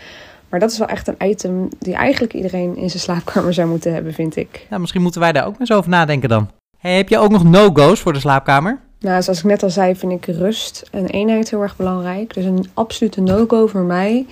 Maar 0.48 0.60
dat 0.60 0.70
is 0.70 0.78
wel 0.78 0.88
echt 0.88 1.08
een 1.08 1.28
item 1.28 1.68
die 1.78 1.94
eigenlijk 1.94 2.32
iedereen 2.32 2.76
in 2.76 2.90
zijn 2.90 3.02
slaapkamer 3.02 3.54
zou 3.54 3.68
moeten 3.68 3.92
hebben, 3.92 4.12
vind 4.12 4.36
ik. 4.36 4.66
Nou, 4.68 4.80
misschien 4.80 5.02
moeten 5.02 5.20
wij 5.20 5.32
daar 5.32 5.46
ook 5.46 5.60
eens 5.60 5.72
over 5.72 5.90
nadenken 5.90 6.28
dan. 6.28 6.50
Hey, 6.78 6.96
heb 6.96 7.08
je 7.08 7.18
ook 7.18 7.30
nog 7.30 7.44
no-go's 7.44 8.00
voor 8.00 8.12
de 8.12 8.20
slaapkamer? 8.20 8.78
Nou, 9.00 9.22
zoals 9.22 9.38
ik 9.38 9.44
net 9.44 9.62
al 9.62 9.70
zei, 9.70 9.96
vind 9.96 10.12
ik 10.12 10.36
rust 10.36 10.88
en 10.90 11.06
eenheid 11.06 11.50
heel 11.50 11.62
erg 11.62 11.76
belangrijk. 11.76 12.34
Dus 12.34 12.44
een 12.44 12.70
absolute 12.74 13.20
no-go 13.20 13.66
voor 13.66 13.82
mij 13.82 14.26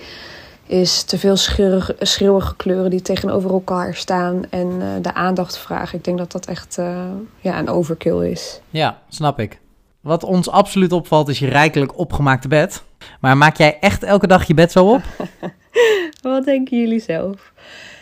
is 0.65 1.03
te 1.03 1.17
veel 1.17 1.35
schreeuwige, 1.35 1.95
schreeuwige 1.99 2.55
kleuren 2.55 2.89
die 2.89 3.01
tegenover 3.01 3.51
elkaar 3.51 3.95
staan 3.95 4.43
en 4.49 4.67
uh, 4.67 4.87
de 5.01 5.13
aandacht 5.13 5.57
vragen. 5.57 5.97
Ik 5.97 6.03
denk 6.03 6.17
dat 6.17 6.31
dat 6.31 6.45
echt 6.45 6.77
uh, 6.79 7.03
ja, 7.39 7.59
een 7.59 7.69
overkill 7.69 8.29
is. 8.29 8.59
Ja, 8.69 8.97
snap 9.09 9.39
ik. 9.39 9.59
Wat 10.01 10.23
ons 10.23 10.49
absoluut 10.49 10.91
opvalt 10.91 11.27
is 11.27 11.39
je 11.39 11.47
rijkelijk 11.47 11.97
opgemaakte 11.97 12.47
bed. 12.47 12.83
Maar 13.19 13.37
maak 13.37 13.57
jij 13.57 13.77
echt 13.79 14.03
elke 14.03 14.27
dag 14.27 14.43
je 14.43 14.53
bed 14.53 14.71
zo 14.71 14.93
op? 14.93 15.01
Wat 16.21 16.45
denken 16.45 16.79
jullie 16.79 16.99
zelf? 16.99 17.51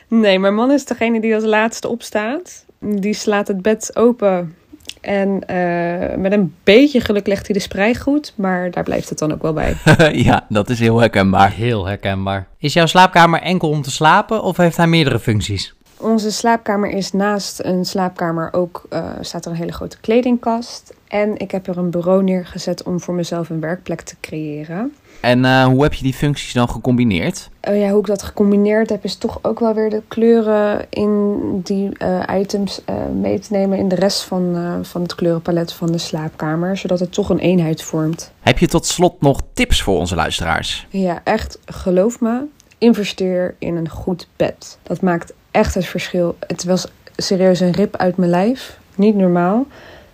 Nee, 0.07 0.39
mijn 0.39 0.55
man 0.55 0.71
is 0.71 0.85
degene 0.85 1.21
die 1.21 1.35
als 1.35 1.43
laatste 1.43 1.87
opstaat. 1.87 2.65
Die 2.79 3.13
slaat 3.13 3.47
het 3.47 3.61
bed 3.61 3.91
open 3.93 4.55
en 5.01 5.29
uh, 5.29 6.17
met 6.17 6.31
een 6.31 6.55
beetje 6.63 7.01
geluk 7.01 7.27
legt 7.27 7.47
hij 7.47 7.55
de 7.55 7.61
sprei 7.61 7.95
goed, 7.95 8.33
maar 8.35 8.71
daar 8.71 8.83
blijft 8.83 9.09
het 9.09 9.17
dan 9.17 9.33
ook 9.33 9.41
wel 9.41 9.53
bij. 9.53 9.75
ja, 10.27 10.45
dat 10.49 10.69
is 10.69 10.79
heel 10.79 10.99
herkenbaar. 10.99 11.51
Heel 11.51 11.85
herkenbaar. 11.85 12.47
Is 12.57 12.73
jouw 12.73 12.85
slaapkamer 12.85 13.41
enkel 13.41 13.69
om 13.69 13.81
te 13.81 13.91
slapen 13.91 14.43
of 14.43 14.57
heeft 14.57 14.77
hij 14.77 14.87
meerdere 14.87 15.19
functies? 15.19 15.73
Onze 16.03 16.31
slaapkamer 16.31 16.89
is 16.89 17.11
naast 17.11 17.59
een 17.63 17.85
slaapkamer 17.85 18.53
ook, 18.53 18.85
uh, 18.89 19.05
staat 19.21 19.45
er 19.45 19.51
een 19.51 19.57
hele 19.57 19.71
grote 19.71 19.97
kledingkast. 19.99 20.93
En 21.07 21.37
ik 21.37 21.51
heb 21.51 21.67
er 21.67 21.77
een 21.77 21.89
bureau 21.89 22.23
neergezet 22.23 22.83
om 22.83 22.99
voor 22.99 23.13
mezelf 23.13 23.49
een 23.49 23.59
werkplek 23.59 24.01
te 24.01 24.15
creëren. 24.21 24.93
En 25.21 25.39
uh, 25.43 25.65
hoe 25.65 25.83
heb 25.83 25.93
je 25.93 26.03
die 26.03 26.13
functies 26.13 26.53
dan 26.53 26.69
gecombineerd? 26.69 27.49
Uh, 27.69 27.81
ja, 27.81 27.89
hoe 27.89 27.99
ik 27.99 28.05
dat 28.05 28.23
gecombineerd 28.23 28.89
heb, 28.89 29.03
is 29.03 29.15
toch 29.15 29.39
ook 29.41 29.59
wel 29.59 29.73
weer 29.73 29.89
de 29.89 30.01
kleuren 30.07 30.85
in 30.89 31.39
die 31.63 31.89
uh, 31.99 32.23
items 32.39 32.81
mee 33.21 33.39
te 33.39 33.51
nemen 33.51 33.77
in 33.77 33.87
de 33.87 33.95
rest 33.95 34.23
van, 34.23 34.57
van 34.81 35.01
het 35.01 35.15
kleurenpalet 35.15 35.73
van 35.73 35.91
de 35.91 35.97
slaapkamer, 35.97 36.77
zodat 36.77 36.99
het 36.99 37.13
toch 37.13 37.29
een 37.29 37.39
eenheid 37.39 37.81
vormt. 37.81 38.31
Heb 38.39 38.57
je 38.57 38.67
tot 38.67 38.85
slot 38.85 39.21
nog 39.21 39.41
tips 39.53 39.81
voor 39.81 39.97
onze 39.97 40.15
luisteraars? 40.15 40.87
Ja, 40.89 41.21
echt, 41.23 41.59
geloof 41.65 42.19
me, 42.19 42.43
investeer 42.77 43.55
in 43.59 43.75
een 43.75 43.89
goed 43.89 44.27
bed. 44.35 44.77
Dat 44.83 45.01
maakt 45.01 45.33
echt 45.53 45.73
het 45.73 45.85
verschil. 45.85 46.37
Het 46.39 46.63
was 46.63 46.87
serieus 47.15 47.59
een 47.59 47.71
rip 47.71 47.95
uit 47.95 48.17
mijn 48.17 48.29
lijf, 48.29 48.79
niet 48.95 49.15
normaal, 49.15 49.65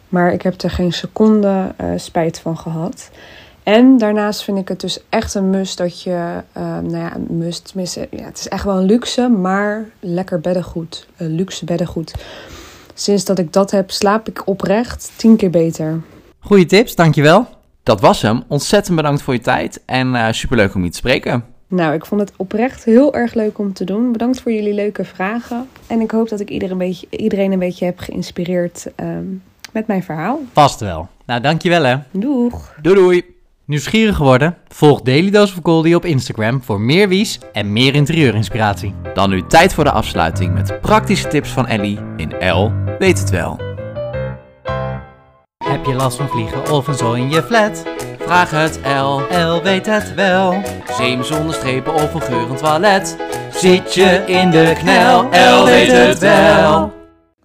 maar 0.09 0.33
ik 0.33 0.41
heb 0.41 0.61
er 0.61 0.69
geen 0.69 0.93
seconde 0.93 1.75
spijt 1.95 2.39
van 2.39 2.57
gehad. 2.57 3.09
En 3.63 3.97
daarnaast 3.97 4.43
vind 4.43 4.57
ik 4.57 4.67
het 4.67 4.79
dus 4.79 4.99
echt 5.09 5.33
een 5.33 5.49
must 5.49 5.77
dat 5.77 6.01
je, 6.01 6.43
uh, 6.57 6.63
nou 6.63 6.97
ja, 6.97 7.11
must, 7.27 7.67
tenminste, 7.67 8.07
ja, 8.11 8.23
het 8.23 8.37
is 8.37 8.47
echt 8.47 8.63
wel 8.63 8.77
een 8.77 8.85
luxe, 8.85 9.27
maar 9.27 9.89
lekker 9.99 10.39
beddengoed. 10.39 11.07
Luxe 11.17 11.65
beddengoed. 11.65 12.13
Sinds 12.93 13.25
dat 13.25 13.39
ik 13.39 13.53
dat 13.53 13.71
heb, 13.71 13.91
slaap 13.91 14.27
ik 14.27 14.47
oprecht 14.47 15.11
tien 15.15 15.35
keer 15.35 15.49
beter. 15.49 16.01
Goeie 16.39 16.65
tips, 16.65 16.95
dankjewel. 16.95 17.47
Dat 17.83 18.01
was 18.01 18.21
hem. 18.21 18.43
Ontzettend 18.47 18.95
bedankt 18.95 19.21
voor 19.21 19.33
je 19.33 19.41
tijd 19.41 19.81
en 19.85 20.13
uh, 20.13 20.27
superleuk 20.31 20.75
om 20.75 20.83
je 20.83 20.89
te 20.89 20.97
spreken. 20.97 21.45
Nou, 21.69 21.93
ik 21.93 22.05
vond 22.05 22.21
het 22.21 22.31
oprecht 22.35 22.83
heel 22.83 23.13
erg 23.13 23.33
leuk 23.33 23.57
om 23.57 23.73
te 23.73 23.83
doen. 23.83 24.11
Bedankt 24.11 24.41
voor 24.41 24.51
jullie 24.51 24.73
leuke 24.73 25.05
vragen. 25.05 25.67
En 25.87 26.01
ik 26.01 26.11
hoop 26.11 26.29
dat 26.29 26.39
ik 26.39 26.49
iedereen 26.49 26.71
een 26.71 26.87
beetje, 26.87 27.07
iedereen 27.09 27.51
een 27.51 27.59
beetje 27.59 27.85
heb 27.85 27.99
geïnspireerd 27.99 28.87
um, 28.95 29.43
met 29.71 29.87
mijn 29.87 30.03
verhaal. 30.03 30.39
Vast 30.53 30.79
wel. 30.79 31.07
Nou, 31.25 31.41
dankjewel 31.41 31.83
hè. 31.83 31.95
Doeg. 32.11 32.75
Doei 32.81 32.95
doei. 32.95 33.23
Nieuwsgierig 33.65 34.15
geworden? 34.15 34.57
Volg 34.67 35.01
Daily 35.01 35.29
Dose 35.29 35.53
of 35.53 35.59
Goldie 35.63 35.95
op 35.95 36.05
Instagram 36.05 36.63
voor 36.63 36.81
meer 36.81 37.07
wies 37.07 37.39
en 37.53 37.73
meer 37.73 37.95
interieurinspiratie. 37.95 38.93
Dan 39.13 39.29
nu 39.29 39.43
tijd 39.47 39.73
voor 39.73 39.83
de 39.83 39.91
afsluiting 39.91 40.53
met 40.53 40.81
praktische 40.81 41.27
tips 41.27 41.49
van 41.49 41.67
Ellie 41.67 41.99
in 42.17 42.33
L 42.51 42.71
weet 42.99 43.19
het 43.19 43.29
wel. 43.29 43.59
Heb 45.57 45.85
je 45.85 45.93
last 45.93 46.17
van 46.17 46.27
vliegen 46.27 46.71
of 46.71 46.87
een 46.87 46.95
zo 46.95 47.13
in 47.13 47.29
je 47.29 47.43
flat? 47.43 47.83
Vraag 48.29 48.51
het 48.51 48.79
L. 48.83 49.35
L 49.37 49.61
weet 49.61 49.85
het 49.85 50.13
wel. 50.13 50.61
Zeem 50.97 51.23
zonder 51.23 51.53
strepen 51.53 51.93
of 51.93 52.13
een 52.13 52.21
geurend 52.21 52.57
toilet. 52.57 53.17
Zit 53.51 53.93
je 53.93 54.23
in 54.25 54.49
de 54.49 54.73
knel? 54.77 55.23
L 55.23 55.65
weet 55.65 55.91
het 55.91 56.19
wel. 56.19 56.91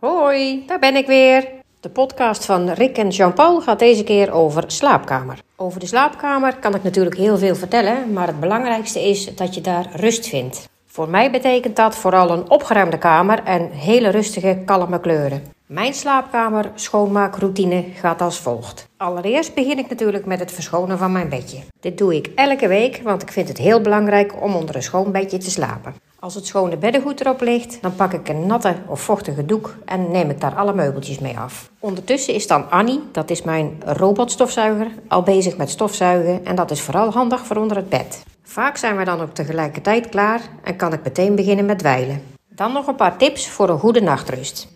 Hoi, 0.00 0.64
daar 0.66 0.78
ben 0.78 0.96
ik 0.96 1.06
weer. 1.06 1.48
De 1.80 1.88
podcast 1.88 2.44
van 2.44 2.70
Rick 2.70 2.98
en 2.98 3.08
Jean-Paul 3.08 3.60
gaat 3.60 3.78
deze 3.78 4.04
keer 4.04 4.32
over 4.32 4.64
slaapkamer. 4.66 5.38
Over 5.56 5.80
de 5.80 5.86
slaapkamer 5.86 6.56
kan 6.56 6.74
ik 6.74 6.82
natuurlijk 6.82 7.16
heel 7.16 7.38
veel 7.38 7.54
vertellen, 7.54 8.12
maar 8.12 8.26
het 8.26 8.40
belangrijkste 8.40 9.08
is 9.08 9.36
dat 9.36 9.54
je 9.54 9.60
daar 9.60 9.86
rust 9.94 10.28
vindt. 10.28 10.68
Voor 10.86 11.08
mij 11.08 11.30
betekent 11.30 11.76
dat 11.76 11.96
vooral 11.96 12.30
een 12.30 12.50
opgeruimde 12.50 12.98
kamer 12.98 13.42
en 13.44 13.70
hele 13.70 14.08
rustige, 14.08 14.62
kalme 14.64 15.00
kleuren. 15.00 15.53
Mijn 15.66 15.94
slaapkamer 15.94 16.70
schoonmaakroutine 16.74 17.84
gaat 17.94 18.20
als 18.20 18.38
volgt. 18.38 18.88
Allereerst 18.96 19.54
begin 19.54 19.78
ik 19.78 19.88
natuurlijk 19.88 20.26
met 20.26 20.38
het 20.38 20.52
verschonen 20.52 20.98
van 20.98 21.12
mijn 21.12 21.28
bedje. 21.28 21.58
Dit 21.80 21.98
doe 21.98 22.14
ik 22.14 22.30
elke 22.34 22.68
week, 22.68 23.00
want 23.02 23.22
ik 23.22 23.32
vind 23.32 23.48
het 23.48 23.58
heel 23.58 23.80
belangrijk 23.80 24.42
om 24.42 24.54
onder 24.54 24.76
een 24.76 24.82
schoon 24.82 25.12
bedje 25.12 25.38
te 25.38 25.50
slapen. 25.50 25.94
Als 26.18 26.34
het 26.34 26.46
schone 26.46 26.76
beddengoed 26.76 27.20
erop 27.20 27.40
ligt, 27.40 27.78
dan 27.82 27.94
pak 27.94 28.12
ik 28.12 28.28
een 28.28 28.46
natte 28.46 28.76
of 28.86 29.00
vochtige 29.00 29.44
doek 29.44 29.74
en 29.84 30.10
neem 30.10 30.30
ik 30.30 30.40
daar 30.40 30.54
alle 30.54 30.74
meubeltjes 30.74 31.18
mee 31.18 31.38
af. 31.38 31.70
Ondertussen 31.78 32.34
is 32.34 32.46
dan 32.46 32.70
Annie, 32.70 33.00
dat 33.12 33.30
is 33.30 33.42
mijn 33.42 33.82
robotstofzuiger, 33.84 34.90
al 35.08 35.22
bezig 35.22 35.56
met 35.56 35.70
stofzuigen 35.70 36.44
en 36.44 36.54
dat 36.54 36.70
is 36.70 36.80
vooral 36.80 37.12
handig 37.12 37.46
voor 37.46 37.56
onder 37.56 37.76
het 37.76 37.88
bed. 37.88 38.22
Vaak 38.42 38.76
zijn 38.76 38.96
we 38.96 39.04
dan 39.04 39.20
ook 39.20 39.34
tegelijkertijd 39.34 40.08
klaar 40.08 40.40
en 40.62 40.76
kan 40.76 40.92
ik 40.92 41.04
meteen 41.04 41.34
beginnen 41.34 41.66
met 41.66 41.78
dweilen. 41.78 42.22
Dan 42.48 42.72
nog 42.72 42.86
een 42.86 42.96
paar 42.96 43.16
tips 43.16 43.48
voor 43.48 43.68
een 43.68 43.78
goede 43.78 44.00
nachtrust. 44.00 44.72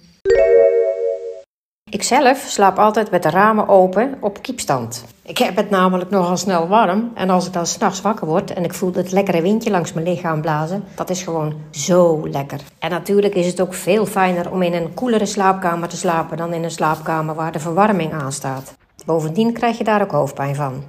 Ik 1.91 2.03
zelf 2.03 2.39
slaap 2.39 2.79
altijd 2.79 3.11
met 3.11 3.23
de 3.23 3.31
ramen 3.31 3.69
open 3.69 4.15
op 4.21 4.43
kiepstand. 4.43 5.05
Ik 5.23 5.39
heb 5.39 5.57
het 5.57 5.71
namelijk 5.71 6.11
nogal 6.11 6.37
snel 6.37 6.69
warm. 6.69 7.11
En 7.15 7.31
als 7.31 7.47
ik 7.47 7.53
dan 7.53 7.67
s'nachts 7.67 8.01
wakker 8.01 8.27
word 8.27 8.53
en 8.53 8.65
ik 8.65 8.75
voel 8.75 8.93
het 8.93 9.13
lekkere 9.13 9.43
windje 9.43 9.71
langs 9.71 9.93
mijn 9.93 10.09
lichaam 10.09 10.41
blazen, 10.41 10.85
dat 10.95 11.11
is 11.11 11.23
gewoon 11.23 11.55
zo 11.71 12.29
lekker. 12.29 12.61
En 12.79 12.91
natuurlijk 12.91 13.35
is 13.35 13.47
het 13.47 13.61
ook 13.61 13.75
veel 13.75 14.07
fijner 14.07 14.51
om 14.51 14.63
in 14.63 14.75
een 14.75 14.95
koelere 14.95 15.27
slaapkamer 15.27 15.89
te 15.89 15.97
slapen 15.97 16.37
dan 16.37 16.53
in 16.53 16.65
een 16.65 16.71
slaapkamer 16.71 17.35
waar 17.35 17.53
de 17.53 17.59
verwarming 17.59 18.13
aanstaat. 18.13 18.75
Bovendien 19.07 19.53
krijg 19.53 19.79
je 19.79 19.85
daar 19.85 20.03
ook 20.03 20.11
hoofdpijn 20.11 20.55
van. 20.55 20.83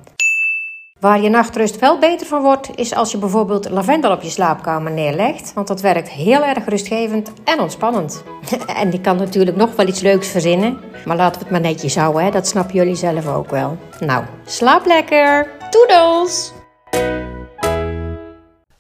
Waar 1.00 1.22
je 1.22 1.30
nachtrust 1.30 1.80
wel 1.80 2.00
beter 2.00 2.28
van 2.28 2.42
wordt, 2.42 2.70
is 2.76 2.94
als 2.94 3.12
je 3.12 3.18
bijvoorbeeld 3.18 3.70
lavendel 3.70 4.12
op 4.12 4.22
je 4.22 4.30
slaapkamer 4.30 4.92
neerlegt. 4.92 5.54
Want 5.54 5.68
dat 5.68 5.82
werkt 5.82 6.10
heel 6.10 6.44
erg 6.44 6.66
rustgevend 6.66 7.32
en 7.44 7.60
ontspannend. 7.60 8.24
en 8.82 8.90
die 8.90 9.02
kan 9.02 9.18
natuurlijk 9.18 9.58
nog 9.58 9.76
wel 9.76 9.88
iets 9.88 10.02
leuks 10.02 10.28
verzinnen. 10.28 10.80
Maar 11.06 11.16
laten 11.16 11.38
we 11.38 11.44
het 11.44 11.52
maar 11.52 11.72
netjes 11.72 11.96
houden, 11.96 12.24
hè? 12.24 12.32
dat 12.32 12.48
snappen 12.48 12.76
jullie 12.76 12.96
zelf 12.96 13.28
ook 13.28 13.50
wel. 13.50 13.78
Nou, 14.00 14.24
slaap 14.46 14.86
lekker! 14.86 15.48
Toedels! 15.70 16.54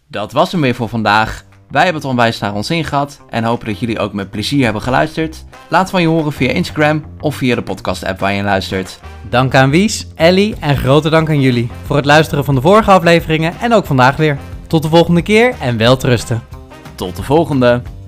Dat 0.07 0.31
was 0.31 0.51
hem 0.51 0.61
weer 0.61 0.75
voor 0.75 0.89
vandaag. 0.89 1.43
Wij 1.69 1.83
hebben 1.83 2.01
het 2.01 2.11
onwijs 2.11 2.39
naar 2.39 2.53
ons 2.53 2.69
ingehad 2.69 3.19
en 3.29 3.43
hopen 3.43 3.67
dat 3.67 3.79
jullie 3.79 3.99
ook 3.99 4.13
met 4.13 4.29
plezier 4.29 4.63
hebben 4.63 4.81
geluisterd. 4.81 5.45
Laat 5.67 5.89
van 5.89 6.01
je 6.01 6.07
horen 6.07 6.31
via 6.31 6.51
Instagram 6.51 7.03
of 7.19 7.35
via 7.35 7.55
de 7.55 7.61
podcast-app 7.61 8.19
waar 8.19 8.33
je 8.33 8.43
luistert. 8.43 8.99
Dank 9.29 9.55
aan 9.55 9.69
Wies, 9.69 10.07
Ellie 10.15 10.55
en 10.59 10.77
grote 10.77 11.09
dank 11.09 11.29
aan 11.29 11.41
jullie 11.41 11.69
voor 11.85 11.95
het 11.95 12.05
luisteren 12.05 12.45
van 12.45 12.55
de 12.55 12.61
vorige 12.61 12.91
afleveringen 12.91 13.53
en 13.59 13.73
ook 13.73 13.85
vandaag 13.85 14.15
weer. 14.15 14.37
Tot 14.67 14.83
de 14.83 14.89
volgende 14.89 15.21
keer 15.21 15.55
en 15.59 15.77
wel 15.77 15.97
trusten. 15.97 16.43
Tot 16.95 17.15
de 17.15 17.23
volgende! 17.23 17.98